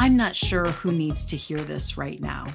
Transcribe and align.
I'm 0.00 0.16
not 0.16 0.34
sure 0.34 0.64
who 0.64 0.92
needs 0.92 1.26
to 1.26 1.36
hear 1.36 1.58
this 1.58 1.98
right 1.98 2.18
now, 2.18 2.46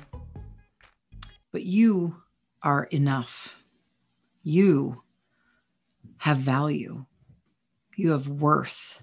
but 1.51 1.61
you 1.61 2.17
are 2.63 2.85
enough. 2.85 3.55
You 4.41 5.03
have 6.17 6.39
value. 6.39 7.05
You 7.97 8.09
have 8.13 8.27
worth. 8.27 8.99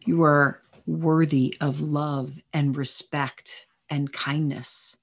You 0.00 0.22
are 0.22 0.62
worthy 0.86 1.58
of 1.60 1.78
love 1.80 2.32
and 2.54 2.74
respect 2.74 3.66
and 3.90 4.10
kindness. 4.10 4.96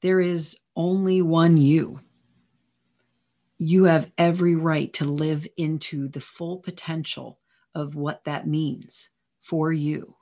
There 0.00 0.20
is 0.20 0.58
only 0.74 1.22
one 1.22 1.56
you. 1.56 2.00
You 3.58 3.84
have 3.84 4.10
every 4.18 4.56
right 4.56 4.92
to 4.94 5.04
live 5.04 5.46
into 5.56 6.08
the 6.08 6.20
full 6.20 6.56
potential 6.56 7.38
of 7.76 7.94
what 7.94 8.24
that 8.24 8.48
means 8.48 9.10
for 9.40 9.72
you 9.72 10.16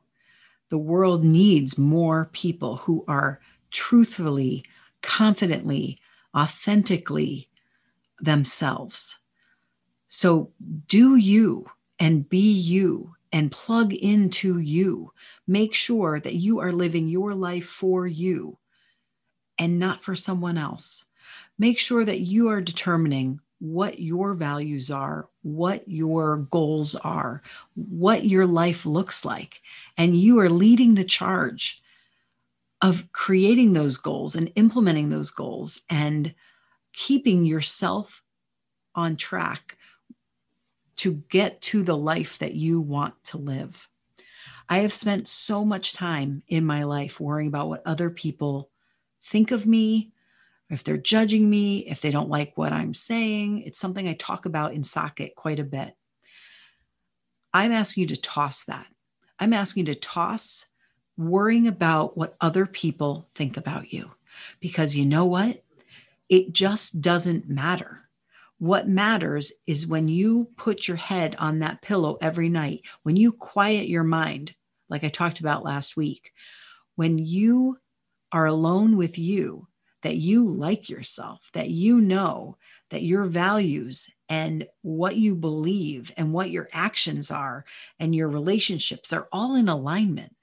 the 0.70 0.78
world 0.78 1.24
needs 1.24 1.76
more 1.76 2.30
people 2.32 2.76
who 2.76 3.04
are 3.06 3.40
truthfully, 3.70 4.64
confidently, 5.02 6.00
authentically 6.36 7.48
themselves. 8.20 9.18
So 10.08 10.50
do 10.88 11.16
you 11.16 11.66
and 11.98 12.28
be 12.28 12.50
you 12.52 13.14
and 13.32 13.52
plug 13.52 13.92
into 13.92 14.58
you. 14.58 15.12
Make 15.46 15.74
sure 15.74 16.20
that 16.20 16.34
you 16.34 16.58
are 16.60 16.72
living 16.72 17.06
your 17.06 17.34
life 17.34 17.66
for 17.66 18.06
you 18.06 18.58
and 19.58 19.78
not 19.78 20.02
for 20.02 20.16
someone 20.16 20.58
else. 20.58 21.04
Make 21.58 21.78
sure 21.78 22.04
that 22.04 22.20
you 22.20 22.48
are 22.48 22.60
determining 22.60 23.40
what 23.60 24.00
your 24.00 24.34
values 24.34 24.90
are, 24.90 25.28
what 25.42 25.86
your 25.86 26.38
goals 26.50 26.94
are, 26.96 27.42
what 27.74 28.24
your 28.24 28.46
life 28.46 28.86
looks 28.86 29.24
like. 29.24 29.60
And 29.96 30.16
you 30.16 30.40
are 30.40 30.50
leading 30.50 30.94
the 30.94 31.04
charge 31.04 31.82
of 32.82 33.12
creating 33.12 33.74
those 33.74 33.98
goals 33.98 34.34
and 34.34 34.50
implementing 34.56 35.10
those 35.10 35.30
goals 35.30 35.82
and 35.90 36.34
keeping 36.92 37.44
yourself 37.44 38.22
on 38.94 39.16
track 39.16 39.76
to 40.96 41.22
get 41.28 41.60
to 41.60 41.82
the 41.82 41.96
life 41.96 42.38
that 42.38 42.54
you 42.54 42.80
want 42.80 43.14
to 43.24 43.38
live. 43.38 43.88
I 44.68 44.78
have 44.78 44.92
spent 44.92 45.28
so 45.28 45.64
much 45.64 45.92
time 45.92 46.42
in 46.48 46.64
my 46.64 46.84
life 46.84 47.20
worrying 47.20 47.48
about 47.48 47.68
what 47.68 47.82
other 47.86 48.08
people 48.08 48.70
think 49.24 49.50
of 49.50 49.66
me, 49.66 50.12
if 50.70 50.84
they're 50.84 50.96
judging 50.96 51.50
me, 51.50 51.80
if 51.80 52.00
they 52.00 52.10
don't 52.10 52.30
like 52.30 52.56
what 52.56 52.72
I'm 52.72 52.94
saying. 52.94 53.62
It's 53.62 53.78
something 53.78 54.08
I 54.08 54.14
talk 54.14 54.46
about 54.46 54.72
in 54.72 54.84
Socket 54.84 55.34
quite 55.34 55.58
a 55.58 55.64
bit. 55.64 55.94
I'm 57.52 57.72
asking 57.72 58.02
you 58.02 58.08
to 58.08 58.20
toss 58.20 58.64
that. 58.64 58.86
I'm 59.38 59.52
asking 59.52 59.86
you 59.86 59.94
to 59.94 60.00
toss 60.00 60.66
worrying 61.16 61.66
about 61.66 62.16
what 62.16 62.36
other 62.40 62.66
people 62.66 63.28
think 63.34 63.56
about 63.56 63.92
you. 63.92 64.10
Because 64.60 64.94
you 64.94 65.06
know 65.06 65.24
what? 65.24 65.62
It 66.28 66.52
just 66.52 67.00
doesn't 67.00 67.48
matter. 67.48 68.08
What 68.58 68.88
matters 68.88 69.52
is 69.66 69.86
when 69.86 70.06
you 70.06 70.48
put 70.56 70.86
your 70.86 70.96
head 70.96 71.34
on 71.38 71.58
that 71.58 71.82
pillow 71.82 72.16
every 72.20 72.48
night, 72.48 72.82
when 73.02 73.16
you 73.16 73.32
quiet 73.32 73.88
your 73.88 74.04
mind, 74.04 74.54
like 74.88 75.02
I 75.02 75.08
talked 75.08 75.40
about 75.40 75.64
last 75.64 75.96
week, 75.96 76.32
when 76.94 77.18
you 77.18 77.78
are 78.32 78.46
alone 78.46 78.96
with 78.96 79.18
you 79.18 79.66
that 80.02 80.16
you 80.16 80.48
like 80.48 80.88
yourself, 80.88 81.48
that 81.52 81.70
you 81.70 82.00
know 82.00 82.56
that 82.90 83.02
your 83.02 83.24
values 83.24 84.08
and 84.28 84.66
what 84.82 85.16
you 85.16 85.34
believe 85.34 86.12
and 86.16 86.32
what 86.32 86.50
your 86.50 86.68
actions 86.72 87.30
are 87.30 87.64
and 87.98 88.14
your 88.14 88.28
relationships 88.28 89.12
are 89.12 89.28
all 89.32 89.54
in 89.54 89.68
alignment 89.68 90.34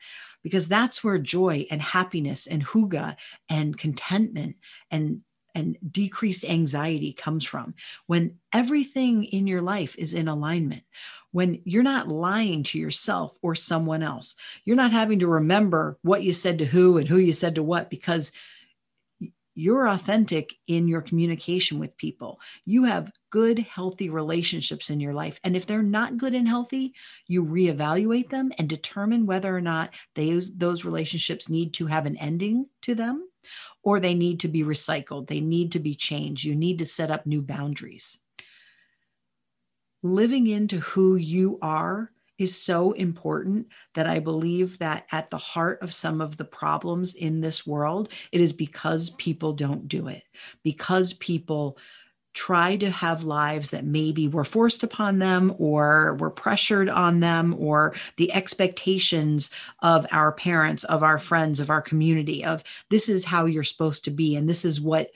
because 0.44 0.68
that's 0.68 1.04
where 1.04 1.18
joy 1.18 1.66
and 1.70 1.82
happiness 1.82 2.48
and 2.48 2.66
hygge 2.66 3.16
and 3.50 3.78
contentment 3.78 4.56
and 4.92 5.22
and 5.56 5.76
decreased 5.90 6.46
anxiety 6.46 7.14
comes 7.14 7.44
from. 7.44 7.74
When 8.06 8.36
everything 8.54 9.24
in 9.24 9.48
your 9.48 9.64
life 9.64 9.96
is 9.98 10.14
in 10.14 10.28
alignment 10.28 10.84
when 11.32 11.62
you're 11.66 11.84
not 11.84 12.08
lying 12.08 12.64
to 12.64 12.80
yourself 12.80 13.38
or 13.42 13.54
someone 13.54 14.02
else 14.02 14.38
you're 14.66 14.76
not 14.76 14.92
having 14.92 15.20
to 15.20 15.28
remember 15.28 15.98
what 16.02 16.24
you 16.24 16.34
said 16.34 16.58
to 16.58 16.66
who 16.66 16.98
and 16.98 17.08
who 17.08 17.18
you 17.18 17.34
said 17.34 17.56
to 17.56 17.62
what 17.64 17.90
because 17.90 18.32
you're 19.58 19.88
authentic 19.88 20.54
in 20.68 20.88
your 20.88 21.02
communication 21.02 21.80
with 21.80 21.98
people. 21.98 22.40
You 22.66 22.84
have 22.84 23.12
good, 23.32 23.58
healthy 23.58 24.12
relationships 24.12 24.92
in 24.92 25.00
your 25.00 25.16
life. 25.16 25.40
And 25.44 25.56
if 25.56 25.66
they're 25.66 25.82
not 25.82 26.18
good 26.18 26.36
and 26.36 26.48
healthy, 26.48 26.94
you 27.26 27.44
reevaluate 27.44 28.30
them 28.30 28.52
and 28.60 28.70
determine 28.70 29.26
whether 29.26 29.54
or 29.56 29.60
not 29.60 29.96
those, 30.14 30.56
those 30.56 30.86
relationships 30.86 31.50
need 31.50 31.74
to 31.74 31.88
have 31.88 32.06
an 32.06 32.18
ending 32.18 32.68
to 32.84 32.94
them 32.94 33.28
or 33.82 34.00
they 34.00 34.14
need 34.14 34.42
to 34.42 34.48
be 34.48 34.62
recycled. 34.62 35.28
They 35.28 35.42
need 35.42 35.72
to 35.72 35.80
be 35.80 35.96
changed. 35.96 36.44
You 36.44 36.54
need 36.54 36.78
to 36.78 36.86
set 36.86 37.10
up 37.10 37.26
new 37.26 37.42
boundaries. 37.42 38.20
Living 40.04 40.46
into 40.46 40.82
who 40.82 41.16
you 41.16 41.58
are 41.64 42.12
is 42.38 42.56
so 42.56 42.92
important 42.94 43.68
that 43.96 44.08
I 44.08 44.20
believe 44.20 44.78
that 44.80 45.06
at 45.12 45.30
the 45.30 45.38
heart 45.38 45.82
of 45.82 45.94
some 45.94 46.22
of 46.22 46.38
the 46.38 46.46
problems 46.46 47.16
in 47.16 47.42
this 47.42 47.66
world, 47.66 48.10
it 48.32 48.42
is 48.42 48.54
because 48.54 49.12
people 49.12 49.54
don't 49.54 49.88
do 49.88 50.08
it, 50.08 50.24
because 50.64 51.14
people 51.14 51.78
try 52.38 52.76
to 52.76 52.92
have 52.92 53.24
lives 53.24 53.72
that 53.72 53.84
maybe 53.84 54.28
were 54.28 54.46
forced 54.46 54.84
upon 54.84 55.18
them 55.18 55.56
or 55.58 56.14
were 56.20 56.30
pressured 56.30 56.88
on 56.88 57.20
them 57.20 57.56
or 57.58 57.96
the 58.18 58.32
expectations 58.32 59.50
of 59.82 60.06
our 60.12 60.32
parents 60.32 60.84
of 60.84 61.02
our 61.02 61.18
friends 61.18 61.60
of 61.60 61.72
our 61.72 61.82
community 61.82 62.46
of 62.46 62.64
this 62.92 63.10
is 63.10 63.26
how 63.26 63.46
you're 63.46 63.64
supposed 63.64 64.06
to 64.06 64.12
be 64.12 64.36
and 64.36 64.48
this 64.48 64.66
is 64.66 64.80
what 64.80 65.10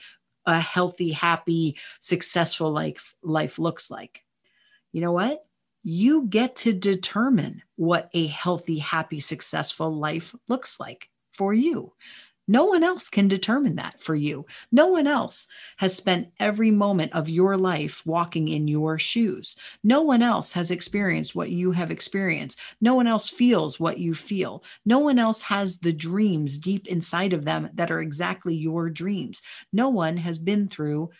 a 0.46 0.58
healthy 0.58 1.12
happy 1.12 1.76
successful 2.00 2.72
life 2.72 3.14
life 3.22 3.56
looks 3.56 3.88
like. 3.88 4.24
You 4.90 5.00
know 5.00 5.12
what 5.12 5.46
you 5.82 6.26
get 6.26 6.56
to 6.56 6.72
determine 6.72 7.62
what 7.76 8.10
a 8.14 8.26
healthy, 8.28 8.78
happy, 8.78 9.20
successful 9.20 9.94
life 9.94 10.34
looks 10.48 10.78
like 10.78 11.08
for 11.32 11.52
you. 11.52 11.92
No 12.48 12.64
one 12.64 12.82
else 12.82 13.08
can 13.08 13.28
determine 13.28 13.76
that 13.76 14.02
for 14.02 14.16
you. 14.16 14.46
No 14.72 14.88
one 14.88 15.06
else 15.06 15.46
has 15.76 15.94
spent 15.94 16.32
every 16.40 16.72
moment 16.72 17.12
of 17.12 17.28
your 17.28 17.56
life 17.56 18.04
walking 18.04 18.48
in 18.48 18.66
your 18.66 18.98
shoes. 18.98 19.56
No 19.84 20.02
one 20.02 20.22
else 20.22 20.50
has 20.52 20.72
experienced 20.72 21.36
what 21.36 21.50
you 21.50 21.70
have 21.70 21.92
experienced. 21.92 22.58
No 22.80 22.96
one 22.96 23.06
else 23.06 23.28
feels 23.28 23.78
what 23.78 23.98
you 23.98 24.12
feel. 24.12 24.64
No 24.84 24.98
one 24.98 25.20
else 25.20 25.40
has 25.42 25.78
the 25.78 25.92
dreams 25.92 26.58
deep 26.58 26.88
inside 26.88 27.32
of 27.32 27.44
them 27.44 27.70
that 27.74 27.92
are 27.92 28.00
exactly 28.00 28.56
your 28.56 28.90
dreams. 28.90 29.40
No 29.72 29.88
one 29.88 30.16
has 30.16 30.36
been 30.36 30.68
through 30.68 31.10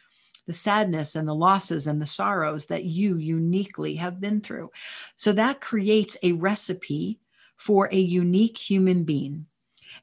the 0.47 0.53
sadness 0.53 1.15
and 1.15 1.27
the 1.27 1.35
losses 1.35 1.87
and 1.87 2.01
the 2.01 2.07
sorrows 2.07 2.67
that 2.67 2.85
you 2.85 3.17
uniquely 3.17 3.95
have 3.97 4.21
been 4.21 4.41
through. 4.41 4.71
So 5.17 5.33
that 5.33 5.61
creates 5.61 6.17
a 6.23 6.33
recipe 6.33 7.21
for 7.57 7.89
a 7.93 7.99
unique 7.99 8.59
human 8.59 9.05
being. 9.05 9.47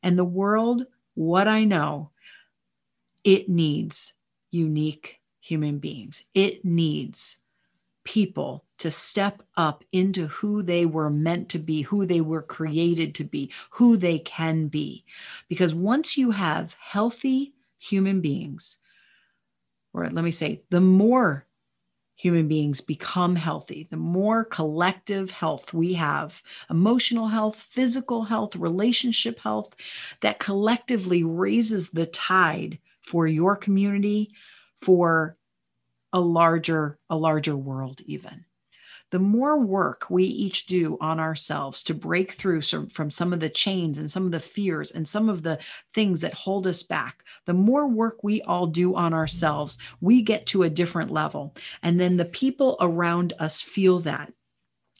And 0.02 0.18
the 0.18 0.26
world, 0.26 0.86
what 1.16 1.48
I 1.48 1.66
know, 1.66 2.12
it 3.24 3.50
needs 3.50 4.14
unique 4.52 5.20
human 5.42 5.80
beings. 5.80 6.24
It 6.34 6.64
needs 6.64 7.38
people 8.06 8.64
to 8.78 8.90
step 8.90 9.44
up 9.58 9.84
into 9.92 10.28
who 10.28 10.64
they 10.64 10.86
were 10.86 11.10
meant 11.10 11.50
to 11.50 11.60
be, 11.60 11.82
who 11.82 12.06
they 12.06 12.22
were 12.22 12.42
created 12.42 13.14
to 13.16 13.24
be, 13.24 13.52
who 13.70 13.98
they 13.98 14.20
can 14.20 14.68
be. 14.68 15.04
Because 15.50 15.76
once 15.76 16.18
you 16.18 16.32
have 16.32 16.76
healthy 16.80 17.54
human 17.78 18.22
beings 18.22 18.78
or 20.02 20.10
let 20.10 20.24
me 20.24 20.32
say, 20.32 20.64
the 20.70 20.82
more 20.82 21.46
human 22.16 22.48
beings 22.48 22.82
become 22.82 23.36
healthy, 23.36 23.88
the 23.90 23.98
more 23.98 24.44
collective 24.44 25.32
health 25.32 25.74
we 25.74 25.94
have 25.94 26.44
emotional 26.70 27.28
health, 27.28 27.56
physical 27.56 28.24
health, 28.24 28.56
relationship 28.56 29.40
health 29.40 29.74
that 30.22 30.40
collectively 30.40 31.24
raises 31.24 31.92
the 31.92 32.06
tide 32.08 32.78
for 33.02 33.26
your 33.26 33.56
community, 33.56 34.32
for 34.82 35.38
a 36.14 36.20
larger 36.20 36.98
a 37.10 37.16
larger 37.16 37.56
world 37.56 38.02
even 38.06 38.44
the 39.12 39.20
more 39.20 39.60
work 39.60 40.10
we 40.10 40.24
each 40.24 40.68
do 40.68 40.98
on 41.02 41.20
ourselves 41.20 41.84
to 41.84 41.94
break 41.94 42.34
through 42.34 42.62
some, 42.62 42.88
from 42.88 43.10
some 43.10 43.34
of 43.34 43.40
the 43.40 43.50
chains 43.50 43.98
and 43.98 44.10
some 44.10 44.26
of 44.26 44.32
the 44.32 44.40
fears 44.40 44.92
and 44.92 45.08
some 45.08 45.30
of 45.30 45.42
the 45.42 45.58
things 45.94 46.22
that 46.22 46.34
hold 46.34 46.68
us 46.68 46.84
back, 46.84 47.24
the 47.46 47.54
more 47.54 47.88
work 47.88 48.24
we 48.24 48.42
all 48.44 48.68
do 48.68 48.96
on 48.96 49.14
ourselves, 49.14 49.78
we 50.02 50.22
get 50.22 50.46
to 50.46 50.64
a 50.64 50.70
different 50.70 51.12
level. 51.12 51.56
And 51.82 52.00
then 52.00 52.18
the 52.18 52.26
people 52.26 52.78
around 52.80 53.34
us 53.40 53.62
feel 53.62 54.00
that. 54.02 54.32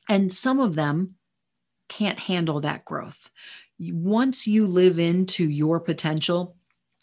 And 0.08 0.34
some 0.34 0.60
of 0.60 0.76
them 0.76 1.16
can't 1.88 2.20
handle 2.20 2.62
that 2.62 2.86
growth. 2.86 3.30
Once 3.80 4.48
you 4.48 4.66
live 4.66 5.00
into 5.00 5.48
your 5.48 5.80
potential, 5.80 6.56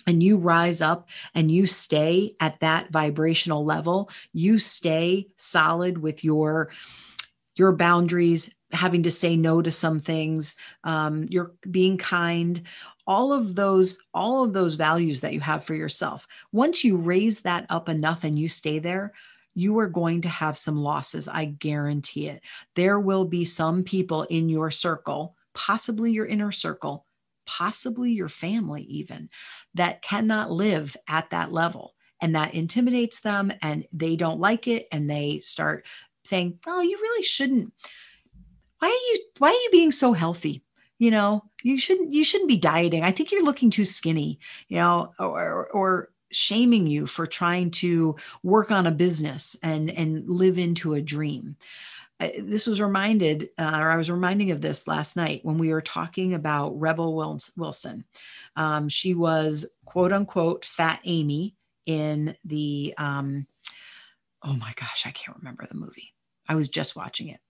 and 0.06 0.22
you 0.22 0.36
rise 0.36 0.80
up 0.80 1.08
and 1.34 1.50
you 1.50 1.66
stay 1.66 2.34
at 2.40 2.58
that 2.60 2.90
vibrational 2.90 3.64
level 3.64 4.10
you 4.32 4.58
stay 4.58 5.26
solid 5.36 5.98
with 5.98 6.24
your 6.24 6.70
your 7.56 7.72
boundaries 7.72 8.50
having 8.72 9.02
to 9.02 9.10
say 9.10 9.36
no 9.36 9.62
to 9.62 9.70
some 9.70 10.00
things 10.00 10.56
um, 10.84 11.26
you're 11.30 11.52
being 11.70 11.96
kind 11.96 12.62
all 13.06 13.32
of 13.32 13.54
those 13.54 13.98
all 14.12 14.44
of 14.44 14.52
those 14.52 14.74
values 14.74 15.20
that 15.20 15.32
you 15.32 15.40
have 15.40 15.64
for 15.64 15.74
yourself. 15.74 16.26
Once 16.52 16.82
you 16.82 16.96
raise 16.96 17.40
that 17.40 17.66
up 17.70 17.88
enough 17.88 18.24
and 18.24 18.38
you 18.38 18.48
stay 18.48 18.78
there 18.78 19.12
you 19.54 19.78
are 19.78 19.88
going 19.88 20.20
to 20.20 20.28
have 20.28 20.58
some 20.58 20.76
losses 20.76 21.28
i 21.28 21.44
guarantee 21.44 22.28
it. 22.28 22.42
There 22.74 23.00
will 23.00 23.24
be 23.24 23.44
some 23.44 23.82
people 23.82 24.24
in 24.24 24.48
your 24.48 24.70
circle 24.70 25.36
possibly 25.54 26.12
your 26.12 26.26
inner 26.26 26.52
circle 26.52 27.05
possibly 27.46 28.12
your 28.12 28.28
family, 28.28 28.82
even 28.82 29.28
that 29.74 30.02
cannot 30.02 30.50
live 30.50 30.96
at 31.08 31.30
that 31.30 31.52
level. 31.52 31.94
And 32.20 32.34
that 32.34 32.54
intimidates 32.54 33.20
them 33.20 33.52
and 33.62 33.86
they 33.92 34.16
don't 34.16 34.40
like 34.40 34.68
it. 34.68 34.88
And 34.90 35.08
they 35.08 35.40
start 35.40 35.86
saying, 36.24 36.58
Oh, 36.66 36.80
you 36.80 36.96
really 36.96 37.22
shouldn't. 37.22 37.72
Why 38.78 38.88
are 38.88 38.90
you 38.90 39.18
why 39.38 39.48
are 39.48 39.52
you 39.52 39.68
being 39.70 39.90
so 39.90 40.12
healthy? 40.12 40.62
You 40.98 41.10
know, 41.10 41.44
you 41.62 41.78
shouldn't 41.78 42.12
you 42.12 42.24
shouldn't 42.24 42.48
be 42.48 42.56
dieting. 42.56 43.02
I 43.02 43.10
think 43.10 43.30
you're 43.32 43.44
looking 43.44 43.70
too 43.70 43.84
skinny, 43.84 44.38
you 44.68 44.78
know, 44.78 45.12
or 45.18 45.68
or 45.68 46.10
shaming 46.32 46.86
you 46.86 47.06
for 47.06 47.26
trying 47.26 47.70
to 47.70 48.16
work 48.42 48.70
on 48.70 48.86
a 48.86 48.92
business 48.92 49.56
and 49.62 49.90
and 49.90 50.28
live 50.28 50.58
into 50.58 50.94
a 50.94 51.02
dream 51.02 51.56
this 52.18 52.66
was 52.66 52.80
reminded, 52.80 53.50
uh, 53.58 53.78
or 53.80 53.90
I 53.90 53.96
was 53.96 54.10
reminding 54.10 54.50
of 54.50 54.60
this 54.60 54.86
last 54.86 55.16
night 55.16 55.44
when 55.44 55.58
we 55.58 55.70
were 55.70 55.82
talking 55.82 56.34
about 56.34 56.78
Rebel 56.78 57.14
Wilson. 57.56 58.04
Um, 58.56 58.88
she 58.88 59.14
was 59.14 59.66
quote 59.84 60.12
unquote 60.12 60.64
Fat 60.64 61.00
Amy 61.04 61.56
in 61.84 62.36
the, 62.44 62.94
um, 62.96 63.46
oh 64.42 64.54
my 64.54 64.72
gosh, 64.76 65.04
I 65.06 65.10
can't 65.10 65.36
remember 65.38 65.66
the 65.66 65.76
movie. 65.76 66.14
I 66.48 66.54
was 66.54 66.68
just 66.68 66.96
watching 66.96 67.28
it. 67.28 67.40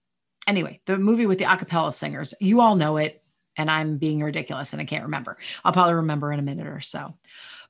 Anyway, 0.47 0.81
the 0.85 0.97
movie 0.97 1.25
with 1.25 1.39
the 1.39 1.45
acapella 1.45 1.93
singers, 1.93 2.33
you 2.39 2.61
all 2.61 2.75
know 2.75 2.97
it, 2.97 3.23
and 3.57 3.71
I'm 3.71 3.97
being 3.97 4.21
ridiculous 4.21 4.73
and 4.73 4.81
I 4.81 4.85
can't 4.85 5.03
remember. 5.03 5.37
I'll 5.63 5.73
probably 5.73 5.95
remember 5.95 6.31
in 6.31 6.39
a 6.39 6.43
minute 6.43 6.67
or 6.67 6.79
so. 6.79 7.15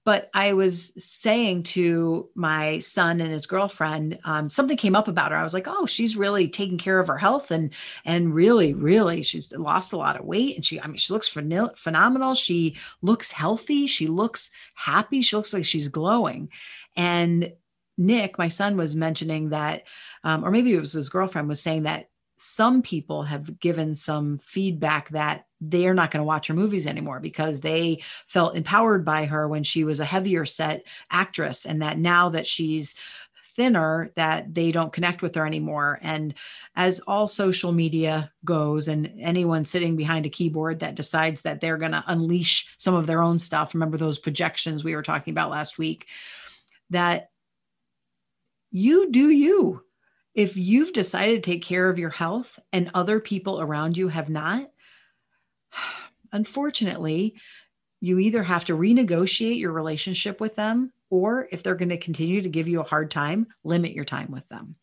But 0.08 0.30
I 0.34 0.54
was 0.54 0.94
saying 0.98 1.64
to 1.64 2.30
my 2.34 2.80
son 2.80 3.20
and 3.20 3.30
his 3.30 3.46
girlfriend, 3.46 4.18
um, 4.24 4.50
something 4.50 4.78
came 4.78 4.96
up 4.96 5.10
about 5.10 5.34
her. 5.34 5.38
I 5.38 5.44
was 5.44 5.54
like, 5.54 5.68
"Oh, 5.68 5.86
she's 5.86 6.16
really 6.16 6.48
taking 6.48 6.78
care 6.78 7.02
of 7.02 7.10
her 7.10 7.18
health, 7.18 7.52
and 7.52 7.74
and 8.06 8.34
really, 8.34 8.74
really, 8.74 9.22
she's 9.22 9.52
lost 9.52 9.92
a 9.92 9.98
lot 9.98 10.18
of 10.18 10.24
weight, 10.24 10.56
and 10.56 10.66
she, 10.66 10.80
I 10.80 10.88
mean, 10.88 10.96
she 10.96 11.12
looks 11.12 11.28
phenomenal. 11.28 12.36
She 12.36 12.78
looks 13.02 13.32
healthy. 13.32 13.86
She 13.86 14.08
looks 14.08 14.50
happy. 14.76 15.22
She 15.22 15.36
looks 15.36 15.54
like 15.54 15.66
she's 15.66 15.90
glowing." 15.90 16.52
And 16.96 17.52
Nick, 17.98 18.38
my 18.38 18.48
son, 18.48 18.78
was 18.78 18.96
mentioning 18.96 19.50
that, 19.50 19.84
um, 20.24 20.46
or 20.46 20.52
maybe 20.52 20.74
it 20.74 20.80
was 20.80 20.94
his 20.94 21.10
girlfriend 21.10 21.50
was 21.50 21.62
saying 21.62 21.84
that 21.84 22.08
some 22.38 22.82
people 22.82 23.24
have 23.24 23.60
given 23.60 23.94
some 23.94 24.38
feedback 24.38 25.10
that 25.10 25.47
they're 25.60 25.94
not 25.94 26.12
going 26.12 26.22
to 26.22 26.28
watch 26.28 26.48
her 26.48 26.54
movies 26.54 26.88
anymore 26.88 27.20
because 27.20 27.60
they 27.60 28.02
felt 28.28 28.56
empowered 28.56 29.04
by 29.04 29.26
her 29.26 29.48
when 29.48 29.64
she 29.64 29.84
was 29.84 30.00
a 30.00 30.06
heavier 30.06 30.46
set 30.46 30.86
actress 31.10 31.66
and 31.66 31.82
that 31.82 31.98
now 31.98 32.30
that 32.30 32.48
she's 32.48 32.96
thinner 33.56 34.12
that 34.16 34.54
they 34.54 34.72
don't 34.72 34.94
connect 34.94 35.24
with 35.24 35.34
her 35.34 35.46
anymore. 35.46 35.98
And 36.04 36.36
as 36.76 37.00
all 37.02 37.28
social 37.28 37.72
media 37.72 38.32
goes 38.46 38.88
and 38.88 39.12
anyone 39.20 39.66
sitting 39.66 39.96
behind 39.96 40.28
a 40.28 40.30
keyboard 40.30 40.80
that 40.80 40.94
decides 40.94 41.42
that 41.42 41.60
they're 41.60 41.78
going 41.78 41.92
to 41.92 42.04
unleash 42.08 42.74
some 42.78 42.94
of 42.94 43.08
their 43.08 43.24
own 43.24 43.40
stuff 43.40 43.74
remember 43.74 43.98
those 43.98 44.20
projections 44.20 44.84
we 44.84 44.96
were 44.96 45.02
talking 45.02 45.32
about 45.32 45.50
last 45.50 45.80
week 45.80 46.08
that 46.92 47.32
you 48.72 49.12
do 49.12 49.30
you. 49.30 49.84
If 50.36 50.56
you've 50.56 50.94
decided 50.94 51.44
to 51.44 51.52
take 51.52 51.64
care 51.64 51.90
of 51.90 51.98
your 51.98 52.12
health 52.12 52.60
and 52.72 52.92
other 52.94 53.20
people 53.20 53.60
around 53.60 53.98
you 53.98 54.08
have 54.08 54.30
not, 54.30 54.70
unfortunately, 56.32 57.36
you 58.00 58.20
either 58.20 58.44
have 58.44 58.66
to 58.66 58.78
renegotiate 58.78 59.60
your 59.60 59.72
relationship 59.72 60.40
with 60.40 60.56
them, 60.56 60.92
or 61.10 61.48
if 61.52 61.64
they're 61.64 61.76
going 61.76 61.90
to 61.90 61.98
continue 61.98 62.42
to 62.42 62.50
give 62.50 62.68
you 62.68 62.82
a 62.82 62.88
hard 62.88 63.10
time, 63.10 63.48
limit 63.64 63.94
your 63.94 64.06
time 64.06 64.32
with 64.32 64.48
them. 64.50 64.76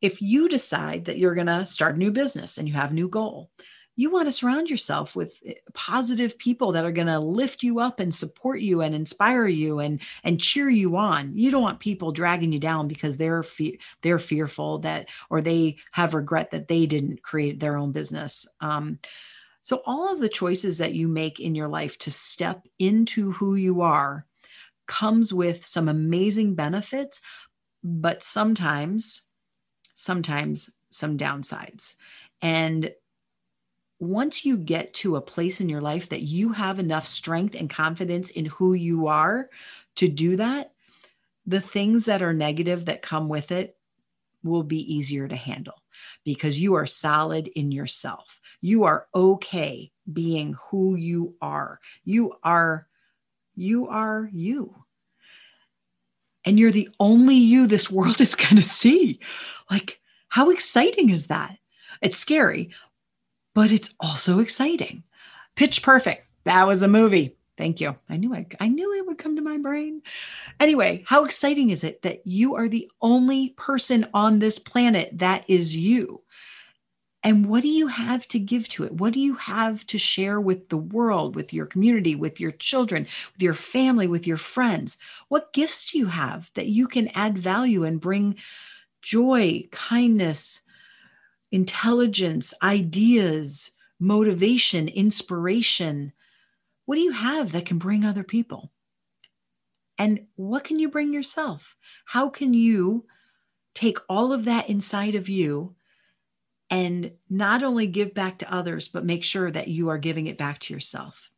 If 0.00 0.22
you 0.22 0.48
decide 0.48 1.06
that 1.06 1.18
you're 1.18 1.34
going 1.34 1.48
to 1.48 1.66
start 1.66 1.96
a 1.96 1.98
new 1.98 2.12
business 2.12 2.58
and 2.58 2.68
you 2.68 2.74
have 2.74 2.92
a 2.92 2.94
new 2.94 3.08
goal, 3.08 3.50
you 3.98 4.12
want 4.12 4.28
to 4.28 4.32
surround 4.32 4.70
yourself 4.70 5.16
with 5.16 5.40
eh, 5.44 5.54
positive 5.74 6.38
people 6.38 6.70
that 6.72 6.84
are 6.84 6.92
going 6.92 7.08
to 7.08 7.18
lift 7.18 7.64
you 7.64 7.80
up 7.80 7.98
and 7.98 8.14
support 8.14 8.60
you 8.60 8.80
and 8.80 8.94
inspire 8.94 9.48
you 9.48 9.80
and 9.80 10.00
and 10.22 10.40
cheer 10.40 10.70
you 10.70 10.96
on 10.96 11.36
you 11.36 11.50
don't 11.50 11.62
want 11.62 11.80
people 11.80 12.12
dragging 12.12 12.52
you 12.52 12.60
down 12.60 12.86
because 12.86 13.16
they're 13.16 13.42
fe- 13.42 13.78
they're 14.02 14.20
fearful 14.20 14.78
that 14.78 15.08
or 15.30 15.40
they 15.40 15.76
have 15.90 16.14
regret 16.14 16.52
that 16.52 16.68
they 16.68 16.86
didn't 16.86 17.22
create 17.22 17.58
their 17.58 17.76
own 17.76 17.90
business 17.90 18.46
um, 18.60 18.98
so 19.68 19.82
all 19.84 20.10
of 20.10 20.20
the 20.20 20.30
choices 20.30 20.78
that 20.78 20.94
you 20.94 21.08
make 21.08 21.40
in 21.40 21.54
your 21.54 21.68
life 21.68 21.98
to 21.98 22.10
step 22.10 22.66
into 22.78 23.32
who 23.32 23.54
you 23.54 23.82
are 23.82 24.24
comes 24.86 25.30
with 25.30 25.62
some 25.62 25.90
amazing 25.90 26.54
benefits 26.54 27.20
but 27.84 28.22
sometimes 28.22 29.24
sometimes 29.94 30.70
some 30.88 31.18
downsides. 31.18 31.96
And 32.40 32.90
once 33.98 34.42
you 34.42 34.56
get 34.56 34.94
to 34.94 35.16
a 35.16 35.20
place 35.20 35.60
in 35.60 35.68
your 35.68 35.82
life 35.82 36.08
that 36.08 36.22
you 36.22 36.50
have 36.52 36.78
enough 36.78 37.06
strength 37.06 37.54
and 37.54 37.68
confidence 37.68 38.30
in 38.30 38.46
who 38.46 38.72
you 38.72 39.06
are 39.08 39.50
to 39.96 40.08
do 40.08 40.36
that, 40.36 40.72
the 41.44 41.60
things 41.60 42.06
that 42.06 42.22
are 42.22 42.32
negative 42.32 42.86
that 42.86 43.02
come 43.02 43.28
with 43.28 43.52
it 43.52 43.76
will 44.42 44.62
be 44.62 44.94
easier 44.94 45.28
to 45.28 45.36
handle 45.36 45.82
because 46.24 46.60
you 46.60 46.74
are 46.74 46.86
solid 46.86 47.48
in 47.48 47.72
yourself. 47.72 48.40
You 48.60 48.84
are 48.84 49.06
okay 49.14 49.90
being 50.12 50.56
who 50.70 50.96
you 50.96 51.34
are. 51.40 51.80
You 52.04 52.34
are 52.42 52.86
you 53.54 53.88
are 53.88 54.28
you. 54.32 54.74
And 56.44 56.58
you're 56.58 56.70
the 56.70 56.88
only 57.00 57.34
you 57.34 57.66
this 57.66 57.90
world 57.90 58.20
is 58.20 58.34
going 58.34 58.56
to 58.56 58.62
see. 58.62 59.20
Like 59.70 60.00
how 60.28 60.50
exciting 60.50 61.10
is 61.10 61.26
that? 61.28 61.56
It's 62.02 62.18
scary, 62.18 62.70
but 63.54 63.72
it's 63.72 63.94
also 63.98 64.38
exciting. 64.38 65.02
Pitch 65.56 65.82
Perfect. 65.82 66.26
That 66.44 66.66
was 66.66 66.82
a 66.82 66.88
movie. 66.88 67.37
Thank 67.58 67.80
you. 67.80 67.96
I 68.08 68.16
knew 68.16 68.32
I, 68.32 68.46
I 68.60 68.68
knew 68.68 68.94
it 68.94 69.04
would 69.04 69.18
come 69.18 69.34
to 69.34 69.42
my 69.42 69.58
brain. 69.58 70.00
Anyway, 70.60 71.02
how 71.06 71.24
exciting 71.24 71.70
is 71.70 71.82
it 71.82 72.02
that 72.02 72.24
you 72.24 72.54
are 72.54 72.68
the 72.68 72.88
only 73.02 73.50
person 73.50 74.06
on 74.14 74.38
this 74.38 74.60
planet 74.60 75.10
that 75.18 75.44
is 75.50 75.76
you? 75.76 76.22
And 77.24 77.46
what 77.46 77.62
do 77.62 77.68
you 77.68 77.88
have 77.88 78.28
to 78.28 78.38
give 78.38 78.68
to 78.70 78.84
it? 78.84 78.92
What 78.92 79.12
do 79.12 79.18
you 79.18 79.34
have 79.34 79.84
to 79.88 79.98
share 79.98 80.40
with 80.40 80.68
the 80.68 80.76
world, 80.76 81.34
with 81.34 81.52
your 81.52 81.66
community, 81.66 82.14
with 82.14 82.38
your 82.38 82.52
children, 82.52 83.08
with 83.32 83.42
your 83.42 83.54
family, 83.54 84.06
with 84.06 84.24
your 84.24 84.36
friends? 84.36 84.96
What 85.26 85.52
gifts 85.52 85.90
do 85.90 85.98
you 85.98 86.06
have 86.06 86.52
that 86.54 86.68
you 86.68 86.86
can 86.86 87.08
add 87.08 87.36
value 87.36 87.82
and 87.82 88.00
bring 88.00 88.36
joy, 89.02 89.68
kindness, 89.72 90.60
intelligence, 91.50 92.54
ideas, 92.62 93.72
motivation, 93.98 94.86
inspiration? 94.86 96.12
What 96.88 96.94
do 96.94 97.02
you 97.02 97.12
have 97.12 97.52
that 97.52 97.66
can 97.66 97.76
bring 97.76 98.06
other 98.06 98.22
people? 98.22 98.72
And 99.98 100.24
what 100.36 100.64
can 100.64 100.78
you 100.78 100.88
bring 100.88 101.12
yourself? 101.12 101.76
How 102.06 102.30
can 102.30 102.54
you 102.54 103.04
take 103.74 103.98
all 104.08 104.32
of 104.32 104.46
that 104.46 104.70
inside 104.70 105.14
of 105.14 105.28
you 105.28 105.74
and 106.70 107.12
not 107.28 107.62
only 107.62 107.88
give 107.88 108.14
back 108.14 108.38
to 108.38 108.50
others, 108.50 108.88
but 108.88 109.04
make 109.04 109.22
sure 109.22 109.50
that 109.50 109.68
you 109.68 109.90
are 109.90 109.98
giving 109.98 110.28
it 110.28 110.38
back 110.38 110.60
to 110.60 110.72
yourself? 110.72 111.28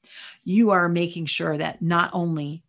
You 0.44 0.70
are 0.70 0.88
making 0.88 1.26
sure 1.26 1.58
that 1.58 1.82
not 1.82 2.10
only 2.12 2.62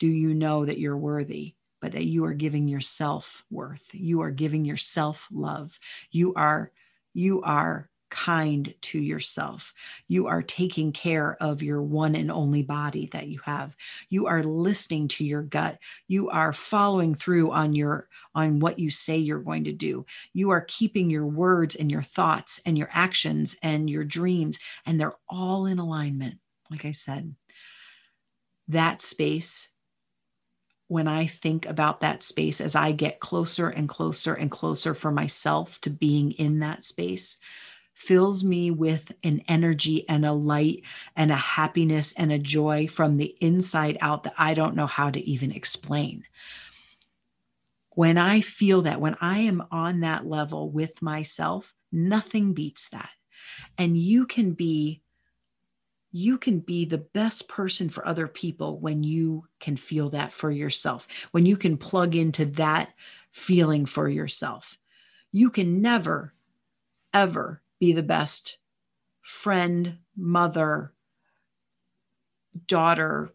do 0.00 0.08
you 0.08 0.34
know 0.34 0.64
that 0.64 0.80
you're 0.80 0.98
worthy, 0.98 1.54
but 1.80 1.92
that 1.92 2.06
you 2.06 2.24
are 2.24 2.34
giving 2.34 2.66
yourself 2.66 3.44
worth. 3.52 3.86
You 3.92 4.22
are 4.22 4.32
giving 4.32 4.64
yourself 4.64 5.28
love. 5.30 5.78
You 6.10 6.34
are 6.34 6.72
you 7.14 7.40
are 7.42 7.88
kind 8.10 8.74
to 8.82 8.98
yourself. 8.98 9.74
You 10.08 10.26
are 10.26 10.42
taking 10.42 10.92
care 10.92 11.36
of 11.42 11.62
your 11.62 11.82
one 11.82 12.14
and 12.14 12.30
only 12.30 12.62
body 12.62 13.08
that 13.12 13.28
you 13.28 13.40
have. 13.44 13.76
You 14.08 14.26
are 14.26 14.42
listening 14.42 15.08
to 15.08 15.24
your 15.24 15.42
gut. 15.42 15.78
You 16.08 16.30
are 16.30 16.52
following 16.52 17.14
through 17.14 17.50
on 17.50 17.74
your 17.74 18.08
on 18.34 18.60
what 18.60 18.78
you 18.78 18.90
say 18.90 19.16
you're 19.18 19.38
going 19.40 19.64
to 19.64 19.72
do. 19.72 20.04
You 20.32 20.50
are 20.50 20.66
keeping 20.68 21.10
your 21.10 21.26
words 21.26 21.74
and 21.74 21.90
your 21.90 22.02
thoughts 22.02 22.60
and 22.66 22.76
your 22.76 22.88
actions 22.92 23.56
and 23.62 23.88
your 23.88 24.04
dreams 24.04 24.58
and 24.84 25.00
they're 25.00 25.16
all 25.28 25.66
in 25.66 25.78
alignment. 25.78 26.38
Like 26.70 26.84
I 26.84 26.92
said, 26.92 27.34
that 28.68 29.00
space 29.00 29.68
when 30.88 31.08
I 31.08 31.26
think 31.26 31.66
about 31.66 32.00
that 32.00 32.22
space 32.22 32.60
as 32.60 32.76
I 32.76 32.92
get 32.92 33.20
closer 33.20 33.68
and 33.68 33.88
closer 33.88 34.34
and 34.34 34.50
closer 34.50 34.94
for 34.94 35.10
myself 35.10 35.80
to 35.80 35.90
being 35.90 36.32
in 36.32 36.60
that 36.60 36.84
space, 36.84 37.38
fills 37.96 38.44
me 38.44 38.70
with 38.70 39.10
an 39.24 39.42
energy 39.48 40.06
and 40.06 40.26
a 40.26 40.32
light 40.32 40.82
and 41.16 41.32
a 41.32 41.36
happiness 41.36 42.12
and 42.14 42.30
a 42.30 42.38
joy 42.38 42.86
from 42.86 43.16
the 43.16 43.34
inside 43.40 43.96
out 44.02 44.24
that 44.24 44.34
I 44.36 44.52
don't 44.52 44.76
know 44.76 44.86
how 44.86 45.10
to 45.10 45.20
even 45.20 45.50
explain. 45.50 46.24
When 47.94 48.18
I 48.18 48.42
feel 48.42 48.82
that, 48.82 49.00
when 49.00 49.16
I 49.22 49.38
am 49.38 49.64
on 49.70 50.00
that 50.00 50.26
level 50.26 50.70
with 50.70 51.00
myself, 51.00 51.74
nothing 51.90 52.52
beats 52.52 52.90
that. 52.90 53.08
And 53.78 53.96
you 53.96 54.26
can 54.26 54.52
be 54.52 55.00
you 56.12 56.38
can 56.38 56.60
be 56.60 56.84
the 56.84 56.98
best 56.98 57.48
person 57.48 57.88
for 57.88 58.06
other 58.06 58.28
people 58.28 58.78
when 58.78 59.02
you 59.02 59.44
can 59.58 59.76
feel 59.76 60.10
that 60.10 60.32
for 60.32 60.50
yourself, 60.50 61.08
when 61.30 61.44
you 61.44 61.56
can 61.56 61.76
plug 61.76 62.14
into 62.14 62.44
that 62.44 62.90
feeling 63.32 63.84
for 63.84 64.08
yourself. 64.08 64.78
You 65.32 65.50
can 65.50 65.82
never, 65.82 66.32
ever 67.12 67.62
be 67.78 67.92
the 67.92 68.02
best 68.02 68.58
friend, 69.22 69.98
mother, 70.16 70.92
daughter, 72.66 73.32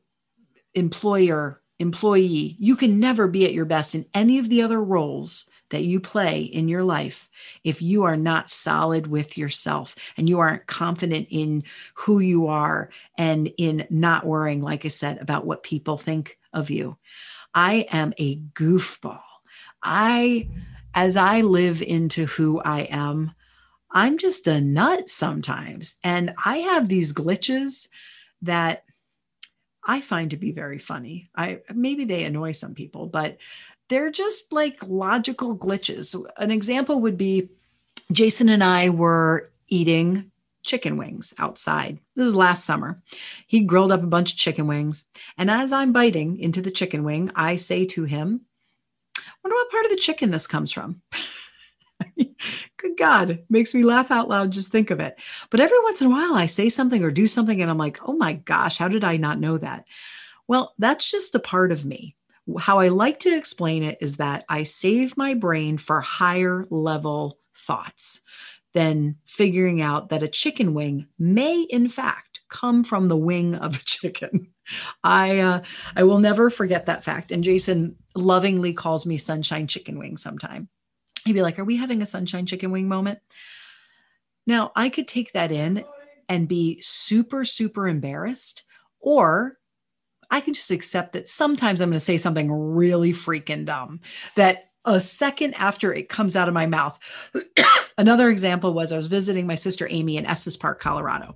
employer, 0.73 1.61
employee. 1.79 2.55
You 2.59 2.75
can 2.75 2.99
never 2.99 3.27
be 3.27 3.45
at 3.45 3.53
your 3.53 3.65
best 3.65 3.95
in 3.95 4.05
any 4.13 4.37
of 4.39 4.49
the 4.49 4.61
other 4.61 4.81
roles 4.81 5.49
that 5.71 5.83
you 5.83 5.99
play 5.99 6.43
in 6.43 6.67
your 6.67 6.83
life 6.83 7.29
if 7.63 7.81
you 7.81 8.03
are 8.03 8.17
not 8.17 8.49
solid 8.49 9.07
with 9.07 9.37
yourself 9.37 9.95
and 10.17 10.29
you 10.29 10.39
aren't 10.39 10.67
confident 10.67 11.27
in 11.29 11.63
who 11.93 12.19
you 12.19 12.47
are 12.47 12.89
and 13.17 13.51
in 13.57 13.85
not 13.89 14.25
worrying, 14.25 14.61
like 14.61 14.85
I 14.85 14.89
said, 14.89 15.21
about 15.21 15.45
what 15.45 15.63
people 15.63 15.97
think 15.97 16.37
of 16.53 16.69
you. 16.69 16.97
I 17.53 17.85
am 17.91 18.13
a 18.17 18.37
goofball. 18.53 19.19
I, 19.83 20.47
as 20.93 21.17
I 21.17 21.41
live 21.41 21.81
into 21.81 22.25
who 22.27 22.61
I 22.61 22.81
am, 22.81 23.33
I'm 23.91 24.17
just 24.17 24.47
a 24.47 24.61
nut 24.61 25.09
sometimes. 25.09 25.95
And 26.03 26.33
I 26.45 26.57
have 26.59 26.87
these 26.87 27.13
glitches 27.13 27.87
that 28.41 28.83
I 29.83 30.01
find 30.01 30.31
to 30.31 30.37
be 30.37 30.51
very 30.51 30.77
funny. 30.77 31.29
I 31.35 31.61
maybe 31.73 32.05
they 32.05 32.23
annoy 32.23 32.53
some 32.53 32.73
people, 32.73 33.07
but 33.07 33.37
they're 33.89 34.11
just 34.11 34.53
like 34.53 34.79
logical 34.87 35.55
glitches. 35.55 36.15
An 36.37 36.51
example 36.51 37.01
would 37.01 37.17
be 37.17 37.49
Jason 38.11 38.49
and 38.49 38.63
I 38.63 38.89
were 38.89 39.51
eating 39.67 40.31
chicken 40.63 40.97
wings 40.97 41.33
outside. 41.39 41.99
This 42.15 42.27
is 42.27 42.35
last 42.35 42.65
summer. 42.65 43.01
He 43.47 43.61
grilled 43.61 43.91
up 43.91 44.03
a 44.03 44.07
bunch 44.07 44.33
of 44.33 44.37
chicken 44.37 44.67
wings. 44.67 45.05
And 45.37 45.49
as 45.49 45.73
I'm 45.73 45.91
biting 45.91 46.39
into 46.39 46.61
the 46.61 46.71
chicken 46.71 47.03
wing, 47.03 47.31
I 47.35 47.55
say 47.55 47.85
to 47.87 48.03
him, 48.03 48.41
wonder 49.43 49.55
what 49.55 49.71
part 49.71 49.85
of 49.85 49.91
the 49.91 49.97
chicken 49.97 50.31
this 50.31 50.47
comes 50.47 50.71
from. 50.71 51.01
Good 52.77 52.97
God, 52.97 53.39
makes 53.49 53.73
me 53.73 53.83
laugh 53.83 54.11
out 54.11 54.29
loud 54.29 54.51
just 54.51 54.71
think 54.71 54.91
of 54.91 54.99
it. 54.99 55.19
But 55.49 55.59
every 55.59 55.79
once 55.83 56.01
in 56.01 56.07
a 56.07 56.09
while, 56.11 56.33
I 56.33 56.47
say 56.47 56.69
something 56.69 57.03
or 57.03 57.11
do 57.11 57.27
something, 57.27 57.61
and 57.61 57.69
I'm 57.69 57.77
like, 57.77 57.99
oh 58.07 58.13
my 58.13 58.33
gosh, 58.33 58.77
how 58.77 58.87
did 58.87 59.03
I 59.03 59.17
not 59.17 59.39
know 59.39 59.57
that? 59.57 59.85
Well, 60.47 60.73
that's 60.79 61.09
just 61.09 61.35
a 61.35 61.39
part 61.39 61.71
of 61.71 61.85
me 61.85 62.15
how 62.59 62.79
I 62.79 62.89
like 62.89 63.19
to 63.19 63.35
explain 63.35 63.83
it 63.83 63.97
is 64.01 64.17
that 64.17 64.45
I 64.49 64.63
save 64.63 65.17
my 65.17 65.33
brain 65.33 65.77
for 65.77 66.01
higher 66.01 66.65
level 66.69 67.39
thoughts 67.55 68.21
than 68.73 69.17
figuring 69.25 69.81
out 69.81 70.09
that 70.09 70.23
a 70.23 70.27
chicken 70.27 70.73
wing 70.73 71.07
may, 71.19 71.61
in 71.63 71.89
fact, 71.89 72.41
come 72.49 72.83
from 72.83 73.07
the 73.07 73.17
wing 73.17 73.55
of 73.55 73.75
a 73.75 73.79
chicken. 73.85 74.47
I 75.03 75.39
uh, 75.39 75.61
I 75.95 76.03
will 76.03 76.19
never 76.19 76.49
forget 76.49 76.85
that 76.85 77.03
fact. 77.03 77.31
And 77.31 77.43
Jason 77.43 77.95
lovingly 78.15 78.73
calls 78.73 79.05
me 79.05 79.17
Sunshine 79.17 79.67
Chicken 79.67 79.99
Wing 79.99 80.17
sometime. 80.17 80.69
He'd 81.25 81.33
be 81.33 81.41
like, 81.41 81.59
"Are 81.59 81.65
we 81.65 81.77
having 81.77 82.01
a 82.01 82.05
Sunshine 82.05 82.45
Chicken 82.45 82.71
Wing 82.71 82.87
moment?" 82.87 83.19
Now 84.47 84.71
I 84.75 84.89
could 84.89 85.07
take 85.07 85.33
that 85.33 85.51
in 85.51 85.83
and 86.29 86.47
be 86.47 86.81
super 86.81 87.45
super 87.45 87.87
embarrassed, 87.87 88.63
or 88.99 89.59
I 90.29 90.39
can 90.39 90.53
just 90.53 90.71
accept 90.71 91.13
that 91.13 91.27
sometimes 91.27 91.81
I'm 91.81 91.89
going 91.89 91.99
to 91.99 92.05
say 92.05 92.17
something 92.17 92.51
really 92.51 93.11
freaking 93.11 93.65
dumb 93.65 93.99
that 94.35 94.69
a 94.85 94.99
second 94.99 95.53
after 95.55 95.93
it 95.93 96.09
comes 96.09 96.35
out 96.35 96.47
of 96.47 96.53
my 96.53 96.65
mouth. 96.65 96.99
Another 97.97 98.29
example 98.29 98.73
was 98.73 98.91
I 98.91 98.97
was 98.97 99.07
visiting 99.07 99.45
my 99.45 99.55
sister 99.55 99.87
Amy 99.89 100.17
in 100.17 100.25
Estes 100.25 100.57
Park, 100.57 100.79
Colorado. 100.79 101.35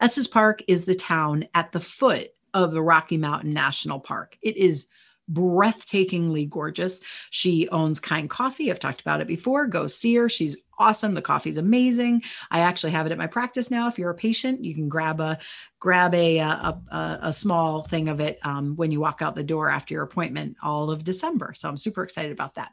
Estes 0.00 0.26
Park 0.26 0.62
is 0.66 0.84
the 0.84 0.94
town 0.94 1.46
at 1.54 1.70
the 1.72 1.80
foot 1.80 2.30
of 2.54 2.72
the 2.72 2.82
Rocky 2.82 3.16
Mountain 3.16 3.52
National 3.52 4.00
Park. 4.00 4.36
It 4.42 4.56
is 4.56 4.88
breathtakingly 5.32 6.48
gorgeous. 6.48 7.00
She 7.30 7.68
owns 7.68 8.00
Kind 8.00 8.30
Coffee. 8.30 8.70
I've 8.70 8.80
talked 8.80 9.00
about 9.00 9.20
it 9.20 9.26
before. 9.26 9.66
Go 9.66 9.86
see 9.86 10.14
her. 10.16 10.28
She's 10.28 10.56
awesome. 10.78 11.14
The 11.14 11.22
coffee's 11.22 11.58
amazing. 11.58 12.22
I 12.50 12.60
actually 12.60 12.92
have 12.92 13.06
it 13.06 13.12
at 13.12 13.18
my 13.18 13.26
practice 13.26 13.70
now. 13.70 13.86
If 13.86 13.98
you're 13.98 14.10
a 14.10 14.14
patient, 14.14 14.64
you 14.64 14.74
can 14.74 14.88
grab 14.88 15.20
a 15.20 15.38
grab 15.78 16.14
a 16.14 16.38
a, 16.38 16.80
a, 16.90 17.18
a 17.22 17.32
small 17.32 17.82
thing 17.82 18.08
of 18.08 18.20
it 18.20 18.38
um, 18.42 18.74
when 18.76 18.90
you 18.90 19.00
walk 19.00 19.22
out 19.22 19.34
the 19.34 19.44
door 19.44 19.68
after 19.68 19.94
your 19.94 20.02
appointment 20.02 20.56
all 20.62 20.90
of 20.90 21.04
December. 21.04 21.52
So 21.54 21.68
I'm 21.68 21.76
super 21.76 22.02
excited 22.02 22.32
about 22.32 22.54
that. 22.54 22.72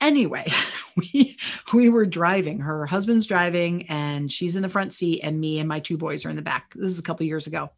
Anyway, 0.00 0.46
we 0.96 1.38
we 1.72 1.88
were 1.88 2.04
driving. 2.04 2.58
Her 2.58 2.84
husband's 2.84 3.26
driving, 3.26 3.86
and 3.88 4.30
she's 4.30 4.56
in 4.56 4.62
the 4.62 4.68
front 4.68 4.92
seat, 4.92 5.20
and 5.22 5.40
me 5.40 5.58
and 5.60 5.68
my 5.68 5.80
two 5.80 5.96
boys 5.96 6.26
are 6.26 6.30
in 6.30 6.36
the 6.36 6.42
back. 6.42 6.74
This 6.74 6.90
is 6.90 6.98
a 6.98 7.02
couple 7.02 7.24
years 7.24 7.46
ago, 7.46 7.70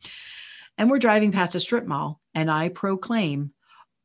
and 0.77 0.91
we're 0.91 0.99
driving 0.99 1.33
past 1.33 1.55
a 1.55 1.61
strip 1.61 1.87
mall, 1.87 2.21
and 2.35 2.51
I 2.51 2.71
proclaim 2.71 3.53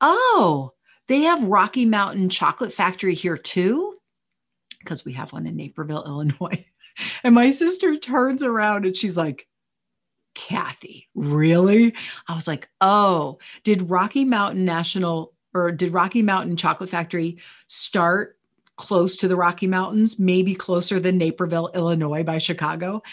oh, 0.03 0.74
they 1.07 1.22
have 1.22 1.48
Rocky 1.48 1.86
Mountain 1.86 2.29
Chocolate 2.29 2.74
Factory 2.74 3.15
here 3.15 3.38
too? 3.38 3.95
Because 4.79 5.05
we 5.05 5.13
have 5.13 5.33
one 5.33 5.48
in 5.48 5.55
Naperville, 5.55 6.03
Illinois. 6.05 6.63
and 7.24 7.33
my 7.33 7.50
sister 7.51 7.98
turns 7.98 8.43
around 8.43 8.86
and 8.86 8.95
she's 8.95 9.17
like, 9.17 9.48
Kathy, 10.36 11.07
really? 11.15 11.95
I 12.27 12.36
was 12.36 12.48
like, 12.48 12.67
oh, 12.81 13.39
did 13.63 13.89
Rocky 13.89 14.25
Mountain 14.25 14.65
National 14.65 15.33
or 15.53 15.72
did 15.72 15.93
Rocky 15.93 16.22
Mountain 16.22 16.57
Chocolate 16.57 16.89
Factory 16.89 17.38
start 17.67 18.38
close 18.75 19.17
to 19.17 19.27
the 19.27 19.36
Rocky 19.36 19.67
Mountains, 19.67 20.19
maybe 20.19 20.55
closer 20.55 21.00
than 21.00 21.17
Naperville, 21.17 21.69
Illinois 21.75 22.24
by 22.24 22.39
Chicago? 22.39 23.03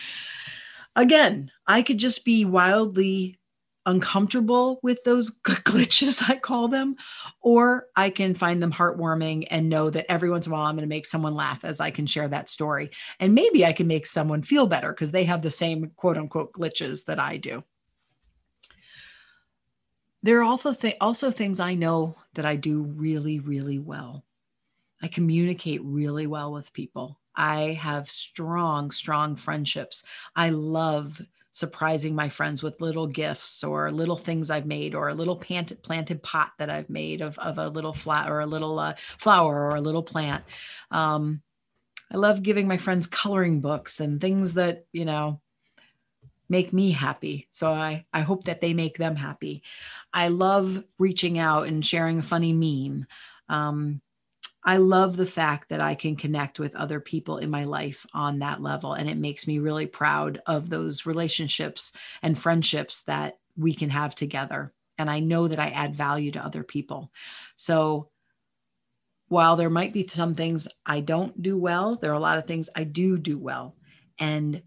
Again, 0.96 1.50
I 1.66 1.82
could 1.82 1.98
just 1.98 2.24
be 2.24 2.44
wildly 2.44 3.38
uncomfortable 3.86 4.78
with 4.82 5.02
those 5.04 5.30
glitches, 5.44 6.28
I 6.28 6.36
call 6.36 6.68
them, 6.68 6.96
or 7.40 7.86
I 7.96 8.10
can 8.10 8.34
find 8.34 8.62
them 8.62 8.72
heartwarming 8.72 9.46
and 9.50 9.68
know 9.68 9.90
that 9.90 10.10
every 10.10 10.30
once 10.30 10.46
in 10.46 10.52
a 10.52 10.54
while 10.54 10.66
I'm 10.66 10.76
going 10.76 10.88
to 10.88 10.88
make 10.88 11.06
someone 11.06 11.34
laugh 11.34 11.64
as 11.64 11.80
I 11.80 11.90
can 11.90 12.06
share 12.06 12.28
that 12.28 12.48
story. 12.48 12.90
And 13.18 13.34
maybe 13.34 13.64
I 13.64 13.72
can 13.72 13.86
make 13.86 14.06
someone 14.06 14.42
feel 14.42 14.66
better 14.66 14.90
because 14.90 15.10
they 15.10 15.24
have 15.24 15.42
the 15.42 15.50
same 15.50 15.90
quote 15.96 16.16
unquote 16.16 16.52
glitches 16.52 17.04
that 17.06 17.18
I 17.18 17.36
do. 17.36 17.64
There 20.22 20.38
are 20.40 20.44
also, 20.44 20.74
th- 20.74 20.96
also 21.00 21.30
things 21.30 21.60
I 21.60 21.74
know 21.74 22.16
that 22.34 22.44
I 22.44 22.56
do 22.56 22.82
really, 22.82 23.40
really 23.40 23.78
well. 23.78 24.24
I 25.02 25.08
communicate 25.08 25.80
really 25.82 26.26
well 26.26 26.52
with 26.52 26.74
people. 26.74 27.18
I 27.34 27.78
have 27.80 28.10
strong, 28.10 28.90
strong 28.90 29.36
friendships. 29.36 30.04
I 30.36 30.50
love 30.50 31.22
surprising 31.52 32.14
my 32.14 32.28
friends 32.28 32.62
with 32.62 32.80
little 32.80 33.06
gifts 33.06 33.64
or 33.64 33.90
little 33.90 34.16
things 34.16 34.50
I've 34.50 34.66
made 34.66 34.94
or 34.94 35.08
a 35.08 35.14
little 35.14 35.36
planted, 35.36 35.82
planted 35.82 36.22
pot 36.22 36.52
that 36.58 36.70
I've 36.70 36.90
made 36.90 37.22
of, 37.22 37.38
of 37.38 37.58
a 37.58 37.68
little 37.68 37.92
flat 37.92 38.30
or 38.30 38.40
a 38.40 38.46
little 38.46 38.78
uh, 38.78 38.94
flower 39.18 39.64
or 39.64 39.76
a 39.76 39.80
little 39.80 40.02
plant. 40.02 40.44
Um, 40.90 41.42
I 42.12 42.16
love 42.16 42.42
giving 42.42 42.68
my 42.68 42.76
friends 42.76 43.06
coloring 43.06 43.60
books 43.60 44.00
and 44.00 44.20
things 44.20 44.54
that, 44.54 44.86
you 44.92 45.04
know, 45.04 45.40
make 46.48 46.72
me 46.72 46.90
happy. 46.90 47.46
So 47.52 47.72
I, 47.72 48.04
I 48.12 48.20
hope 48.20 48.44
that 48.44 48.60
they 48.60 48.74
make 48.74 48.98
them 48.98 49.14
happy. 49.14 49.62
I 50.12 50.28
love 50.28 50.82
reaching 50.98 51.38
out 51.38 51.68
and 51.68 51.86
sharing 51.86 52.18
a 52.18 52.22
funny 52.22 52.52
meme. 52.52 53.06
Um, 53.48 54.00
I 54.62 54.76
love 54.76 55.16
the 55.16 55.26
fact 55.26 55.70
that 55.70 55.80
I 55.80 55.94
can 55.94 56.16
connect 56.16 56.58
with 56.58 56.74
other 56.74 57.00
people 57.00 57.38
in 57.38 57.50
my 57.50 57.64
life 57.64 58.04
on 58.12 58.40
that 58.40 58.60
level. 58.60 58.92
And 58.92 59.08
it 59.08 59.16
makes 59.16 59.46
me 59.46 59.58
really 59.58 59.86
proud 59.86 60.42
of 60.46 60.68
those 60.68 61.06
relationships 61.06 61.92
and 62.22 62.38
friendships 62.38 63.02
that 63.02 63.38
we 63.56 63.72
can 63.74 63.90
have 63.90 64.14
together. 64.14 64.72
And 64.98 65.10
I 65.10 65.20
know 65.20 65.48
that 65.48 65.58
I 65.58 65.70
add 65.70 65.96
value 65.96 66.30
to 66.32 66.44
other 66.44 66.62
people. 66.62 67.10
So 67.56 68.10
while 69.28 69.56
there 69.56 69.70
might 69.70 69.94
be 69.94 70.06
some 70.06 70.34
things 70.34 70.68
I 70.84 71.00
don't 71.00 71.40
do 71.40 71.56
well, 71.56 71.96
there 71.96 72.10
are 72.10 72.14
a 72.14 72.20
lot 72.20 72.36
of 72.36 72.46
things 72.46 72.68
I 72.74 72.84
do 72.84 73.16
do 73.16 73.38
well. 73.38 73.76
And 74.18 74.62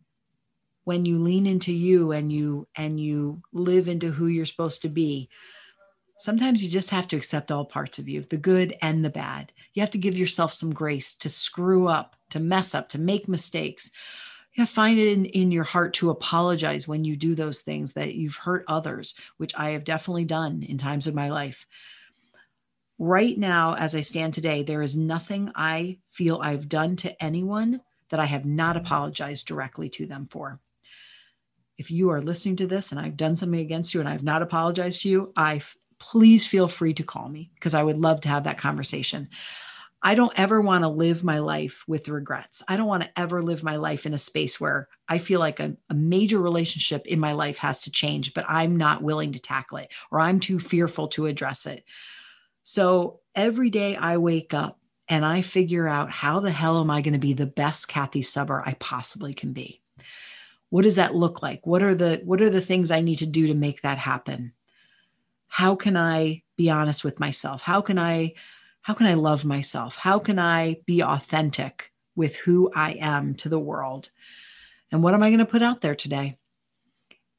when 0.86 1.06
you 1.06 1.20
lean 1.20 1.46
into 1.46 1.74
you 1.74 2.12
and 2.14 2.32
you 2.32 2.68
and 2.76 3.00
you 3.00 3.42
live 3.52 3.88
into 3.88 4.12
who 4.12 4.28
you're 4.28 4.46
supposed 4.46 4.82
to 4.82 4.90
be, 4.90 5.30
sometimes 6.24 6.64
you 6.64 6.70
just 6.70 6.90
have 6.90 7.08
to 7.10 7.18
accept 7.18 7.52
all 7.52 7.66
parts 7.66 8.00
of 8.00 8.08
you, 8.08 8.22
the 8.30 8.38
good 8.38 8.76
and 8.82 9.04
the 9.04 9.10
bad. 9.10 9.52
You 9.74 9.82
have 9.82 9.92
to 9.92 9.98
give 9.98 10.16
yourself 10.16 10.54
some 10.54 10.74
grace 10.74 11.16
to 11.16 11.30
screw 11.30 11.88
up, 11.88 12.16
to 12.30 12.40
mess 12.40 12.74
up, 12.74 12.90
to 12.90 13.00
make 13.00 13.28
mistakes. 13.28 13.92
You 14.54 14.62
have 14.62 14.70
to 14.70 14.76
find 14.76 15.00
it 15.00 15.12
in, 15.12 15.26
in 15.26 15.52
your 15.52 15.64
heart 15.64 15.94
to 15.96 16.12
apologize 16.12 16.88
when 16.88 17.04
you 17.04 17.16
do 17.16 17.36
those 17.36 17.62
things 17.62 17.94
that 17.94 18.16
you've 18.16 18.36
hurt 18.36 18.66
others, 18.68 19.16
which 19.38 19.54
I 19.58 19.72
have 19.72 19.84
definitely 19.84 20.26
done 20.26 20.64
in 20.64 20.78
times 20.78 21.08
of 21.08 21.16
my 21.16 21.30
life 21.30 21.66
right 23.00 23.38
now, 23.38 23.76
as 23.76 23.96
I 23.96 24.02
stand 24.02 24.34
today, 24.34 24.64
there 24.64 24.82
is 24.82 24.96
nothing 24.96 25.52
I 25.56 25.98
feel 26.10 26.40
I've 26.42 26.70
done 26.70 26.96
to 26.98 27.24
anyone 27.24 27.82
that 28.10 28.20
I 28.20 28.26
have 28.26 28.46
not 28.46 28.78
apologized 28.78 29.48
directly 29.48 29.90
to 29.90 30.06
them 30.06 30.28
for. 30.30 30.60
If 31.78 31.90
you 31.90 32.12
are 32.12 32.22
listening 32.22 32.56
to 32.58 32.68
this 32.68 32.92
and 32.92 33.00
I've 33.00 33.18
done 33.18 33.36
something 33.36 33.60
against 33.60 33.94
you 33.94 34.00
and 34.00 34.08
I've 34.08 34.24
not 34.24 34.42
apologized 34.42 35.02
to 35.02 35.10
you, 35.10 35.34
I 35.36 35.62
please 36.04 36.46
feel 36.46 36.68
free 36.68 36.94
to 36.94 37.02
call 37.02 37.30
me 37.30 37.50
because 37.56 37.74
I 37.74 37.82
would 37.82 37.98
love 37.98 38.20
to 38.22 38.30
have 38.30 38.44
that 38.44 38.58
conversation. 38.58 39.30
I 40.02 40.16
don't 40.16 40.38
ever 40.38 40.60
want 40.60 40.84
to 40.84 40.90
live 40.90 41.24
my 41.24 41.40
life 41.40 41.86
with 41.88 42.10
regrets. 42.10 42.62
I 42.68 42.76
don't 42.76 42.90
want 42.90 43.04
to 43.04 43.20
ever 43.20 43.42
live 43.42 43.64
my 43.64 43.78
life 43.78 44.06
in 44.06 44.14
a 44.14 44.18
space 44.18 44.60
where 44.60 44.90
I 45.08 45.18
feel 45.18 45.40
like 45.40 45.62
a, 45.62 45.78
a, 45.90 45.94
major 45.94 46.42
relationship 46.42 47.06
in 47.06 47.22
my 47.22 47.32
life 47.32 47.58
has 47.60 47.80
to 47.82 47.92
change, 47.92 48.34
but 48.34 48.44
I'm 48.50 48.76
not 48.76 49.02
willing 49.02 49.32
to 49.32 49.40
tackle 49.40 49.78
it 49.78 49.94
or 50.12 50.20
I'm 50.20 50.42
too 50.42 50.60
fearful 50.60 51.08
to 51.10 51.28
address 51.28 51.66
it. 51.66 51.86
So 52.64 53.22
every 53.34 53.70
day 53.70 53.96
I 53.96 54.18
wake 54.18 54.54
up 54.54 54.82
and 55.08 55.26
I 55.26 55.42
figure 55.42 55.88
out 55.88 56.12
how 56.12 56.42
the 56.42 56.52
hell 56.52 56.82
am 56.82 56.92
I 56.92 57.00
going 57.00 57.14
to 57.14 57.18
be 57.20 57.34
the 57.34 57.46
best 57.46 57.88
Kathy 57.88 58.24
Subber 58.24 58.62
I 58.66 58.74
possibly 58.74 59.34
can 59.34 59.54
be? 59.54 59.82
What 60.70 60.82
does 60.82 60.98
that 60.98 61.16
look 61.16 61.42
like? 61.42 61.66
What 61.66 61.82
are 61.82 61.96
the 61.96 62.22
what 62.26 62.42
are 62.42 62.50
the 62.50 62.60
things 62.60 62.92
I 62.92 63.00
need 63.00 63.20
to 63.20 63.26
do 63.26 63.48
to 63.48 63.54
make 63.54 63.84
that 63.84 64.00
happen? 64.00 64.52
How 65.54 65.76
can 65.76 65.96
I 65.96 66.42
be 66.58 66.72
honest 66.72 67.04
with 67.04 67.20
myself? 67.20 67.62
How 67.62 67.80
can 67.80 68.00
I 68.00 68.34
how 68.82 68.96
can 68.96 69.06
I 69.06 69.14
love 69.14 69.46
myself? 69.46 69.96
How 69.96 70.18
can 70.18 70.40
I 70.40 70.78
be 70.88 71.04
authentic 71.04 71.92
with 72.16 72.36
who 72.38 72.72
I 72.76 72.94
am 72.94 73.36
to 73.36 73.50
the 73.50 73.60
world? 73.60 74.10
And 74.92 75.04
what 75.04 75.14
am 75.14 75.22
I 75.22 75.30
going 75.30 75.38
to 75.38 75.46
put 75.46 75.62
out 75.62 75.80
there 75.80 75.94
today? 75.94 76.40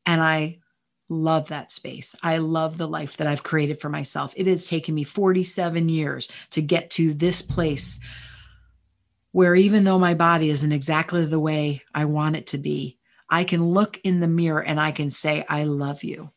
And 0.07 0.23
I 0.23 0.61
love 1.09 1.49
that 1.49 1.73
space. 1.73 2.15
I 2.23 2.37
love 2.37 2.79
the 2.79 2.87
life 2.87 3.17
that 3.17 3.27
I've 3.27 3.43
created 3.43 3.81
for 3.81 3.89
myself. 3.89 4.33
It 4.37 4.47
has 4.47 4.65
taken 4.65 4.95
me 4.95 5.03
47 5.03 5.89
years 5.89 6.29
to 6.51 6.63
get 6.63 6.91
to 6.91 7.15
this 7.15 7.43
place 7.43 7.99
where 9.33 9.57
even 9.57 9.83
though 9.83 9.99
my 9.99 10.15
body 10.15 10.51
isn't 10.51 10.71
exactly 10.71 11.27
the 11.27 11.41
way 11.41 11.83
I 11.93 12.05
want 12.05 12.37
it 12.37 12.47
to 12.49 12.59
be, 12.59 12.97
I 13.29 13.43
can 13.43 13.71
look 13.71 13.99
in 14.05 14.21
the 14.21 14.29
mirror 14.29 14.63
and 14.63 14.81
I 14.81 14.93
can 14.93 15.11
say, 15.11 15.45
I 15.49 15.65
love 15.65 16.05
you. 16.05 16.31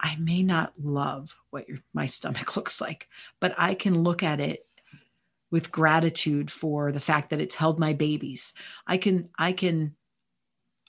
I 0.00 0.16
may 0.16 0.42
not 0.42 0.72
love 0.82 1.36
what 1.50 1.68
your, 1.68 1.78
my 1.94 2.06
stomach 2.06 2.56
looks 2.56 2.80
like, 2.80 3.08
but 3.40 3.54
I 3.58 3.74
can 3.74 4.02
look 4.02 4.22
at 4.22 4.40
it 4.40 4.66
with 5.50 5.70
gratitude 5.70 6.50
for 6.50 6.92
the 6.92 7.00
fact 7.00 7.30
that 7.30 7.40
it's 7.40 7.54
held 7.54 7.78
my 7.78 7.92
babies. 7.92 8.52
I 8.86 8.96
can 8.98 9.28
I 9.38 9.52
can 9.52 9.94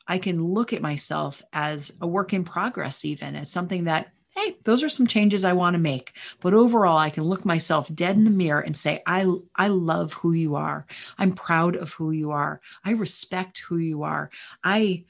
I 0.08 0.18
can 0.18 0.44
look 0.44 0.74
at 0.74 0.82
myself 0.82 1.42
as 1.54 1.92
a 2.02 2.08
work 2.08 2.34
in 2.34 2.44
progress, 2.44 3.04
even 3.04 3.36
as 3.36 3.52
something 3.52 3.84
that, 3.86 4.14
hey, 4.36 4.56
those 4.64 4.82
are 4.84 4.90
some 4.90 5.08
changes 5.08 5.44
I 5.44 5.54
want 5.54 5.74
to 5.74 5.80
make. 5.80 6.18
But 6.40 6.54
overall, 6.54 6.98
I 6.98 7.10
can 7.10 7.24
look 7.24 7.44
myself 7.44 7.94
dead 7.94 8.16
in 8.16 8.24
the 8.24 8.32
mirror 8.32 8.62
and 8.62 8.78
say, 8.78 9.02
I, 9.06 9.26
I 9.56 9.68
love 9.68 10.14
who 10.14 10.32
you 10.32 10.56
are. 10.56 10.86
I'm 11.18 11.34
proud 11.34 11.76
of 11.76 11.92
who 11.92 12.12
you 12.12 12.32
are. 12.32 12.62
I 12.86 12.92
respect 12.92 13.60
who 13.68 13.78
you 13.78 14.04
are. 14.04 14.30
I, 14.64 15.04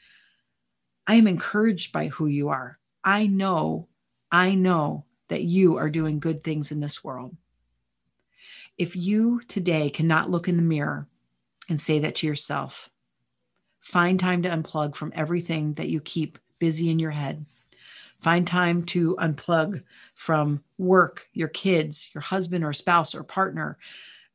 I 1.05 1.15
am 1.15 1.27
encouraged 1.27 1.93
by 1.93 2.07
who 2.07 2.25
you 2.25 2.49
are. 2.49 2.79
I 3.07 3.27
know, 3.27 3.87
I 4.33 4.53
know 4.53 5.05
that 5.29 5.43
you 5.43 5.77
are 5.77 5.89
doing 5.89 6.19
good 6.19 6.43
things 6.43 6.73
in 6.73 6.81
this 6.81 7.05
world. 7.05 7.37
If 8.77 8.97
you 8.97 9.39
today 9.47 9.89
cannot 9.89 10.29
look 10.29 10.49
in 10.49 10.57
the 10.57 10.61
mirror 10.61 11.07
and 11.69 11.79
say 11.79 11.99
that 11.99 12.15
to 12.15 12.27
yourself, 12.27 12.89
Find 13.87 14.19
time 14.19 14.41
to 14.41 14.49
unplug 14.49 14.97
from 14.97 15.13
everything 15.15 15.73
that 15.75 15.87
you 15.87 16.01
keep 16.01 16.37
busy 16.59 16.89
in 16.89 16.99
your 16.99 17.11
head. 17.11 17.45
Find 18.19 18.45
time 18.45 18.83
to 18.87 19.15
unplug 19.15 19.81
from 20.13 20.61
work, 20.77 21.25
your 21.31 21.47
kids, 21.47 22.09
your 22.13 22.21
husband 22.21 22.65
or 22.65 22.73
spouse 22.73 23.15
or 23.15 23.23
partner, 23.23 23.77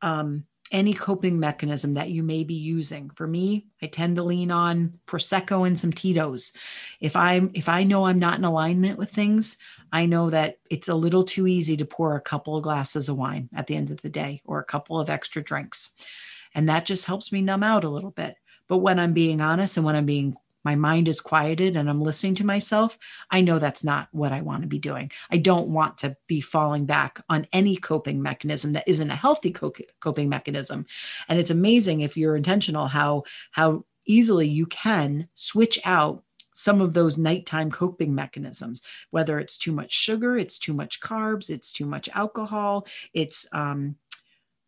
um, 0.00 0.46
any 0.72 0.94
coping 0.94 1.38
mechanism 1.38 1.94
that 1.94 2.11
you 2.11 2.22
may 2.22 2.42
be 2.42 2.54
using. 2.54 3.11
For 3.11 3.26
me, 3.26 3.66
I 3.80 3.87
tend 3.87 4.16
to 4.16 4.22
lean 4.22 4.50
on 4.50 4.98
prosecco 5.06 5.66
and 5.66 5.78
some 5.78 5.92
Tito's. 5.92 6.52
If 7.00 7.14
I'm 7.14 7.50
if 7.54 7.68
I 7.68 7.85
know 7.85 8.06
I'm 8.06 8.18
not 8.18 8.38
in 8.38 8.44
alignment 8.44 8.98
with 8.98 9.11
things, 9.11 9.58
I 9.92 10.06
know 10.06 10.30
that 10.30 10.58
it's 10.70 10.88
a 10.88 10.94
little 10.94 11.22
too 11.22 11.46
easy 11.46 11.76
to 11.76 11.85
pour 11.85 12.16
a 12.16 12.20
couple 12.20 12.56
of 12.56 12.64
glasses 12.64 13.08
of 13.08 13.18
wine 13.18 13.50
at 13.54 13.66
the 13.66 13.76
end 13.76 13.90
of 13.90 14.00
the 14.00 14.08
day 14.08 14.40
or 14.44 14.58
a 14.58 14.64
couple 14.64 14.98
of 14.98 15.11
extra 15.11 15.42
drinks. 15.42 15.92
And 16.54 16.68
that 16.68 16.87
just 16.87 17.04
helps 17.04 17.30
me 17.30 17.42
numb 17.42 17.62
out 17.62 17.85
a 17.85 17.90
little 17.90 18.11
bit. 18.11 18.37
But 18.68 18.78
when 18.78 18.98
I'm 18.98 19.12
being 19.12 19.40
honest 19.40 19.76
and 19.76 19.85
when 19.85 19.96
I'm 19.96 20.06
being 20.06 20.37
my 20.64 20.75
mind 20.75 21.09
is 21.09 21.20
quieted 21.20 21.77
and 21.77 21.88
I'm 21.88 22.01
listening 22.01 22.35
to 22.37 22.46
myself, 22.46 22.98
I 23.31 23.40
know 23.40 23.59
that's 23.59 23.85
not 23.85 24.09
what 24.12 24.33
I 24.33 24.42
want 24.42 24.62
to 24.62 24.68
be 24.68 24.79
doing. 24.79 25.11
I 25.31 25.38
don't 25.38 25.68
want 25.68 25.98
to 25.98 26.16
be 26.27 26.40
falling 26.40 26.87
back 26.87 27.22
on 27.29 27.46
any 27.53 27.77
coping 27.77 28.22
mechanism 28.22 28.72
that 28.72 28.88
isn't 28.88 29.11
a 29.11 29.16
healthy 29.16 29.51
coping 29.53 30.29
mechanism. 30.29 30.87
And 31.29 31.38
it's 31.38 31.51
amazing 31.51 32.01
if 32.01 32.16
you're 32.16 32.37
intentional 32.37 32.88
how 32.88 33.25
how 33.51 33.85
easily 34.07 34.48
you 34.48 34.66
can 34.66 35.29
switch 35.35 35.79
out 35.85 36.25
some 36.55 36.81
of 36.81 36.92
those 36.92 37.16
nighttime 37.16 37.70
coping 37.70 38.14
mechanisms, 38.14 38.83
whether 39.11 39.38
it's 39.38 39.57
too 39.57 39.72
much 39.72 39.92
sugar, 39.92 40.37
it's 40.37 40.59
too 40.59 40.75
much 40.75 41.01
carbs, 41.01 41.48
it's 41.48 41.72
too 41.72 41.87
much 41.87 42.09
alcohol, 42.12 42.87
it's 43.14 43.46
um, 43.53 43.96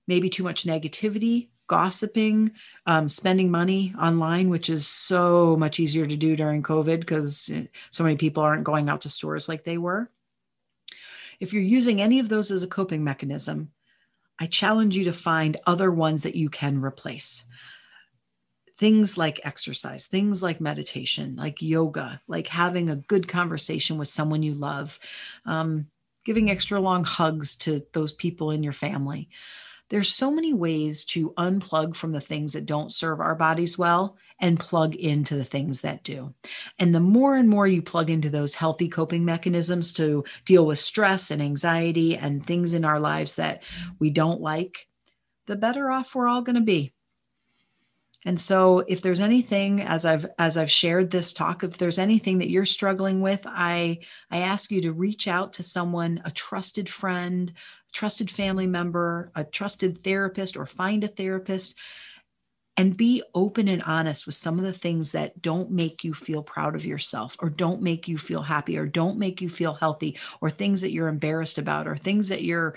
maybe 0.07 0.31
too 0.31 0.43
much 0.43 0.65
negativity 0.65 1.49
gossiping, 1.67 2.53
um, 2.87 3.09
spending 3.09 3.51
money 3.51 3.95
online, 4.01 4.51
which 4.51 4.69
is 4.69 4.87
so 4.87 5.57
much 5.57 5.81
easier 5.81 6.07
to 6.07 6.17
do 6.17 6.37
during 6.37 6.63
COVID 6.63 7.01
because 7.01 7.51
eh, 7.53 7.65
so 7.91 8.05
many 8.05 8.17
people 8.17 8.43
aren't 8.43 8.65
going 8.65 8.89
out 8.89 9.01
to 9.03 9.11
stores 9.11 9.49
like 9.49 9.65
they 9.65 9.79
were. 9.79 10.11
If 11.41 11.53
you're 11.53 11.63
using 11.63 12.01
any 12.01 12.19
of 12.21 12.29
those 12.29 12.51
as 12.51 12.63
a 12.63 12.69
coping 12.69 13.03
mechanism, 13.03 13.71
I 14.39 14.47
challenge 14.47 14.97
you 14.97 15.05
to 15.05 15.13
find 15.13 15.57
other 15.67 15.91
ones 15.91 16.23
that 16.25 16.35
you 16.35 16.51
can 16.51 16.81
replace. 16.81 17.45
Things 18.77 19.17
like 19.17 19.41
exercise, 19.45 20.07
things 20.07 20.43
like 20.43 20.61
meditation, 20.61 21.37
like 21.37 21.63
yoga, 21.63 22.21
like 22.27 22.49
having 22.49 22.91
a 22.91 22.97
good 22.97 23.29
conversation 23.29 23.99
with 23.99 24.09
someone 24.09 24.43
you 24.43 24.55
love, 24.55 24.99
um, 25.47 25.87
giving 26.25 26.51
extra 26.51 26.81
long 26.81 27.05
hugs 27.05 27.55
to 27.57 27.81
those 27.93 28.13
people 28.13 28.51
in 28.51 28.63
your 28.63 28.73
family 28.73 29.29
there's 29.91 30.15
so 30.15 30.31
many 30.31 30.53
ways 30.53 31.05
to 31.05 31.33
unplug 31.33 31.95
from 31.95 32.13
the 32.13 32.21
things 32.21 32.55
that 32.55 32.67
don't 32.67 32.93
serve 32.93 33.21
our 33.21 33.35
bodies 33.35 33.77
well 33.77 34.17
and 34.41 34.59
plug 34.59 34.95
into 34.95 35.37
the 35.37 35.45
things 35.45 35.83
that 35.83 36.03
do. 36.03 36.35
And 36.79 36.95
the 36.95 37.01
more 37.01 37.37
and 37.37 37.49
more 37.49 37.67
you 37.67 37.83
plug 37.83 38.11
into 38.11 38.31
those 38.31 38.55
healthy 38.55 38.89
coping 38.89 39.25
mechanisms 39.25 39.93
to 39.95 40.25
deal 40.45 40.67
with 40.67 40.79
stress 40.79 41.31
and 41.31 41.43
anxiety 41.43 42.17
and 42.17 42.45
things 42.45 42.73
in 42.73 42.85
our 42.85 42.99
lives 42.99 43.35
that 43.37 43.63
we 43.99 44.11
don't 44.11 44.41
like, 44.41 44.89
the 45.47 45.57
better 45.57 45.91
off 45.91 46.15
we're 46.15 46.29
all 46.29 46.43
going 46.43 46.57
to 46.57 46.63
be. 46.63 46.93
And 48.25 48.41
so 48.41 48.81
if 48.81 49.03
there's 49.03 49.21
anything 49.21 49.83
as 49.83 50.07
I've 50.07 50.27
as 50.39 50.57
I've 50.57 50.71
shared 50.71 51.11
this 51.11 51.33
talk 51.33 51.63
if 51.63 51.77
there's 51.77 51.99
anything 51.99 52.39
that 52.39 52.51
you're 52.51 52.65
struggling 52.65 53.21
with, 53.21 53.43
I 53.47 53.99
I 54.31 54.39
ask 54.39 54.71
you 54.71 54.81
to 54.83 54.93
reach 54.93 55.29
out 55.29 55.53
to 55.55 55.63
someone, 55.63 56.23
a 56.25 56.31
trusted 56.31 56.89
friend, 56.89 57.53
trusted 57.93 58.31
family 58.31 58.67
member, 58.67 59.31
a 59.35 59.45
trusted 59.45 60.03
therapist, 60.03 60.57
or 60.57 60.67
find 60.67 61.05
a 61.05 61.09
therapist 61.09 61.77
and 62.77 62.97
be 62.97 63.23
open 63.35 63.69
and 63.69 63.83
honest 63.83 64.27
with 64.27 64.35
some 64.35 64.59
of 64.59 64.65
the 64.65 64.73
things 64.73 65.13
that 65.13 65.41
don't 65.41 65.71
make 65.71 66.03
you 66.03 66.13
feel 66.13 66.43
proud 66.43 66.75
of 66.75 66.85
yourself 66.85 67.37
or 67.39 67.49
don't 67.49 67.81
make 67.81 68.09
you 68.09 68.19
feel 68.19 68.43
happy 68.43 68.77
or 68.77 68.87
don't 68.87 69.17
make 69.17 69.41
you 69.41 69.49
feel 69.49 69.75
healthy 69.75 70.19
or 70.41 70.51
things 70.51 70.81
that 70.81 70.91
you're 70.91 71.07
embarrassed 71.09 71.59
about 71.59 71.87
or 71.87 71.97
things 71.97 72.29
that 72.29 72.43
you're 72.43 72.77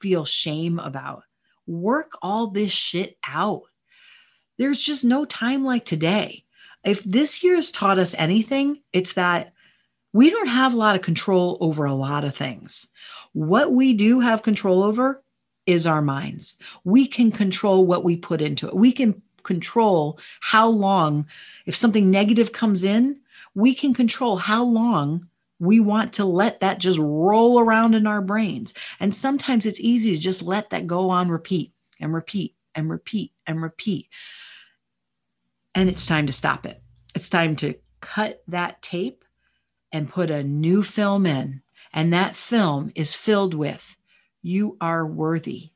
feel 0.00 0.24
shame 0.24 0.78
about. 0.78 1.24
Work 1.66 2.12
all 2.22 2.48
this 2.48 2.70
shit 2.70 3.16
out 3.26 3.62
there's 4.58 4.82
just 4.82 5.04
no 5.04 5.24
time 5.24 5.64
like 5.64 5.84
today 5.84 6.44
if 6.84 7.02
this 7.04 7.42
year 7.42 7.56
has 7.56 7.70
taught 7.70 7.98
us 7.98 8.14
anything 8.18 8.80
it's 8.92 9.14
that 9.14 9.52
we 10.12 10.30
don't 10.30 10.48
have 10.48 10.74
a 10.74 10.76
lot 10.76 10.96
of 10.96 11.02
control 11.02 11.58
over 11.60 11.84
a 11.84 11.94
lot 11.94 12.24
of 12.24 12.36
things 12.36 12.88
what 13.32 13.72
we 13.72 13.92
do 13.94 14.20
have 14.20 14.42
control 14.42 14.82
over 14.82 15.22
is 15.68 15.86
our 15.86 16.00
minds. 16.00 16.56
We 16.84 17.06
can 17.06 17.30
control 17.30 17.84
what 17.84 18.02
we 18.02 18.16
put 18.16 18.40
into 18.40 18.66
it. 18.66 18.74
We 18.74 18.90
can 18.90 19.20
control 19.42 20.18
how 20.40 20.66
long, 20.66 21.26
if 21.66 21.76
something 21.76 22.10
negative 22.10 22.52
comes 22.52 22.84
in, 22.84 23.20
we 23.54 23.74
can 23.74 23.92
control 23.92 24.38
how 24.38 24.64
long 24.64 25.28
We 25.60 25.80
want 25.80 26.12
to 26.14 26.24
let 26.24 26.60
that 26.60 26.78
just 26.78 26.98
roll 26.98 27.58
around 27.58 27.94
in 27.94 28.06
our 28.06 28.22
brains. 28.22 28.74
And 29.00 29.14
sometimes 29.14 29.66
it's 29.66 29.80
easy 29.80 30.12
to 30.12 30.18
just 30.18 30.42
let 30.42 30.70
that 30.70 30.86
go 30.86 31.10
on 31.10 31.28
repeat 31.28 31.72
and 32.00 32.14
repeat 32.14 32.54
and 32.74 32.88
repeat 32.88 33.32
and 33.46 33.60
repeat. 33.60 34.08
And 35.78 35.88
it's 35.88 36.06
time 36.06 36.26
to 36.26 36.32
stop 36.32 36.66
it. 36.66 36.82
It's 37.14 37.28
time 37.28 37.54
to 37.54 37.72
cut 38.00 38.42
that 38.48 38.82
tape 38.82 39.24
and 39.92 40.10
put 40.10 40.28
a 40.28 40.42
new 40.42 40.82
film 40.82 41.24
in. 41.24 41.62
And 41.92 42.12
that 42.12 42.34
film 42.34 42.90
is 42.96 43.14
filled 43.14 43.54
with 43.54 43.96
you 44.42 44.76
are 44.80 45.06
worthy, 45.06 45.70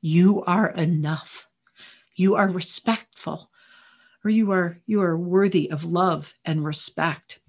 you 0.00 0.44
are 0.44 0.70
enough, 0.70 1.48
you 2.14 2.36
are 2.36 2.48
respectful, 2.48 3.50
or 4.24 4.30
you 4.30 4.52
are 4.52 4.78
you 4.86 5.02
are 5.02 5.18
worthy 5.18 5.68
of 5.72 5.84
love 5.84 6.32
and 6.44 6.64
respect. 6.64 7.40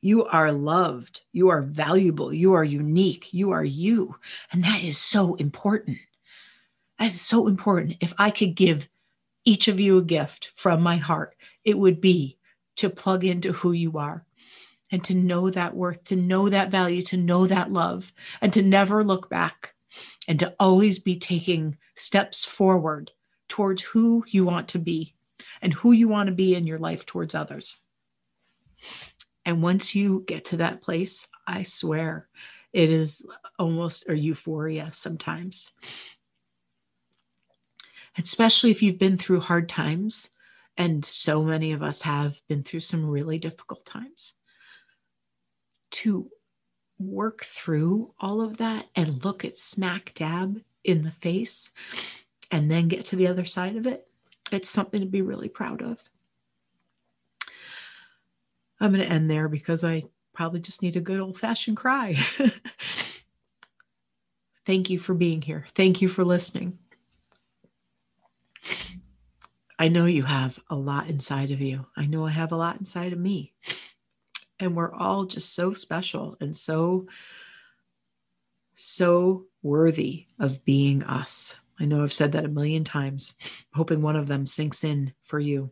You 0.00 0.24
are 0.24 0.52
loved, 0.52 1.20
you 1.32 1.50
are 1.50 1.60
valuable, 1.60 2.32
you 2.32 2.54
are 2.54 2.64
unique, 2.64 3.28
you 3.34 3.50
are 3.50 3.62
you. 3.62 4.16
And 4.52 4.64
that 4.64 4.82
is 4.82 4.96
so 4.96 5.34
important. 5.34 5.98
That 6.98 7.08
is 7.08 7.20
so 7.20 7.46
important. 7.46 7.98
If 8.00 8.14
I 8.16 8.30
could 8.30 8.54
give 8.54 8.88
each 9.44 9.68
of 9.68 9.80
you 9.80 9.98
a 9.98 10.02
gift 10.02 10.52
from 10.56 10.82
my 10.82 10.96
heart, 10.96 11.34
it 11.64 11.78
would 11.78 12.00
be 12.00 12.38
to 12.76 12.90
plug 12.90 13.24
into 13.24 13.52
who 13.52 13.72
you 13.72 13.98
are 13.98 14.24
and 14.92 15.02
to 15.04 15.14
know 15.14 15.50
that 15.50 15.74
worth, 15.74 16.02
to 16.04 16.16
know 16.16 16.48
that 16.48 16.70
value, 16.70 17.02
to 17.02 17.16
know 17.16 17.46
that 17.46 17.70
love, 17.70 18.12
and 18.40 18.52
to 18.52 18.62
never 18.62 19.04
look 19.04 19.28
back 19.30 19.74
and 20.28 20.38
to 20.38 20.54
always 20.58 20.98
be 20.98 21.18
taking 21.18 21.76
steps 21.94 22.44
forward 22.44 23.10
towards 23.48 23.82
who 23.82 24.24
you 24.28 24.44
want 24.44 24.68
to 24.68 24.78
be 24.78 25.14
and 25.62 25.72
who 25.74 25.92
you 25.92 26.08
want 26.08 26.28
to 26.28 26.34
be 26.34 26.54
in 26.54 26.66
your 26.66 26.78
life 26.78 27.06
towards 27.06 27.34
others. 27.34 27.78
And 29.44 29.62
once 29.62 29.94
you 29.94 30.24
get 30.26 30.44
to 30.46 30.58
that 30.58 30.82
place, 30.82 31.26
I 31.46 31.62
swear 31.62 32.28
it 32.72 32.90
is 32.90 33.26
almost 33.58 34.08
a 34.08 34.14
euphoria 34.14 34.90
sometimes. 34.92 35.70
Especially 38.22 38.70
if 38.70 38.82
you've 38.82 38.98
been 38.98 39.16
through 39.16 39.40
hard 39.40 39.68
times, 39.68 40.30
and 40.76 41.04
so 41.04 41.42
many 41.42 41.72
of 41.72 41.82
us 41.82 42.02
have 42.02 42.40
been 42.48 42.62
through 42.62 42.80
some 42.80 43.08
really 43.08 43.38
difficult 43.38 43.84
times. 43.84 44.34
To 45.92 46.30
work 46.98 47.44
through 47.44 48.12
all 48.20 48.42
of 48.42 48.58
that 48.58 48.86
and 48.94 49.24
look 49.24 49.44
at 49.44 49.56
smack 49.56 50.12
dab 50.14 50.60
in 50.84 51.02
the 51.02 51.10
face 51.10 51.70
and 52.50 52.70
then 52.70 52.88
get 52.88 53.06
to 53.06 53.16
the 53.16 53.26
other 53.26 53.44
side 53.44 53.76
of 53.76 53.86
it, 53.86 54.06
it's 54.52 54.68
something 54.68 55.00
to 55.00 55.06
be 55.06 55.22
really 55.22 55.48
proud 55.48 55.82
of. 55.82 55.98
I'm 58.80 58.92
going 58.92 59.04
to 59.04 59.10
end 59.10 59.30
there 59.30 59.48
because 59.48 59.84
I 59.84 60.02
probably 60.32 60.60
just 60.60 60.82
need 60.82 60.96
a 60.96 61.00
good 61.00 61.20
old 61.20 61.38
fashioned 61.38 61.76
cry. 61.76 62.16
Thank 64.66 64.90
you 64.90 64.98
for 64.98 65.14
being 65.14 65.42
here. 65.42 65.66
Thank 65.74 66.02
you 66.02 66.08
for 66.08 66.24
listening. 66.24 66.78
I 69.78 69.88
know 69.88 70.04
you 70.04 70.24
have 70.24 70.58
a 70.68 70.76
lot 70.76 71.08
inside 71.08 71.50
of 71.50 71.60
you. 71.60 71.86
I 71.96 72.06
know 72.06 72.26
I 72.26 72.30
have 72.30 72.52
a 72.52 72.56
lot 72.56 72.78
inside 72.78 73.12
of 73.12 73.18
me. 73.18 73.54
And 74.58 74.76
we're 74.76 74.92
all 74.92 75.24
just 75.24 75.54
so 75.54 75.72
special 75.72 76.36
and 76.40 76.54
so, 76.54 77.06
so 78.74 79.46
worthy 79.62 80.26
of 80.38 80.64
being 80.66 81.02
us. 81.04 81.56
I 81.78 81.86
know 81.86 82.02
I've 82.02 82.12
said 82.12 82.32
that 82.32 82.44
a 82.44 82.48
million 82.48 82.84
times, 82.84 83.32
hoping 83.72 84.02
one 84.02 84.16
of 84.16 84.26
them 84.26 84.44
sinks 84.44 84.84
in 84.84 85.14
for 85.24 85.40
you. 85.40 85.70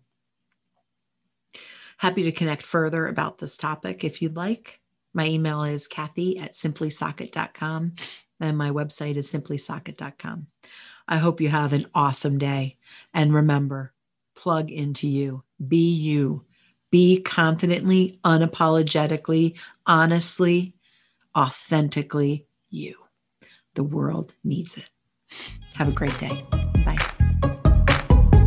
Happy 1.98 2.22
to 2.22 2.32
connect 2.32 2.64
further 2.64 3.08
about 3.08 3.36
this 3.36 3.58
topic 3.58 4.04
if 4.04 4.22
you'd 4.22 4.36
like. 4.36 4.80
My 5.12 5.26
email 5.26 5.64
is 5.64 5.86
Kathy 5.86 6.38
at 6.38 6.52
simplysocket.com 6.52 7.94
and 8.40 8.56
my 8.56 8.70
website 8.70 9.16
is 9.16 9.30
simplysocket.com. 9.30 10.46
I 11.08 11.16
hope 11.16 11.40
you 11.40 11.48
have 11.48 11.72
an 11.72 11.86
awesome 11.94 12.38
day. 12.38 12.76
And 13.14 13.34
remember, 13.34 13.94
plug 14.36 14.70
into 14.70 15.08
you, 15.08 15.42
be 15.66 15.90
you, 15.94 16.44
be 16.90 17.20
confidently, 17.22 18.20
unapologetically, 18.24 19.58
honestly, 19.86 20.74
authentically 21.36 22.46
you. 22.68 22.94
The 23.74 23.82
world 23.82 24.34
needs 24.44 24.76
it. 24.76 24.90
Have 25.74 25.88
a 25.88 25.92
great 25.92 26.16
day. 26.18 26.44
Bye. 26.84 26.98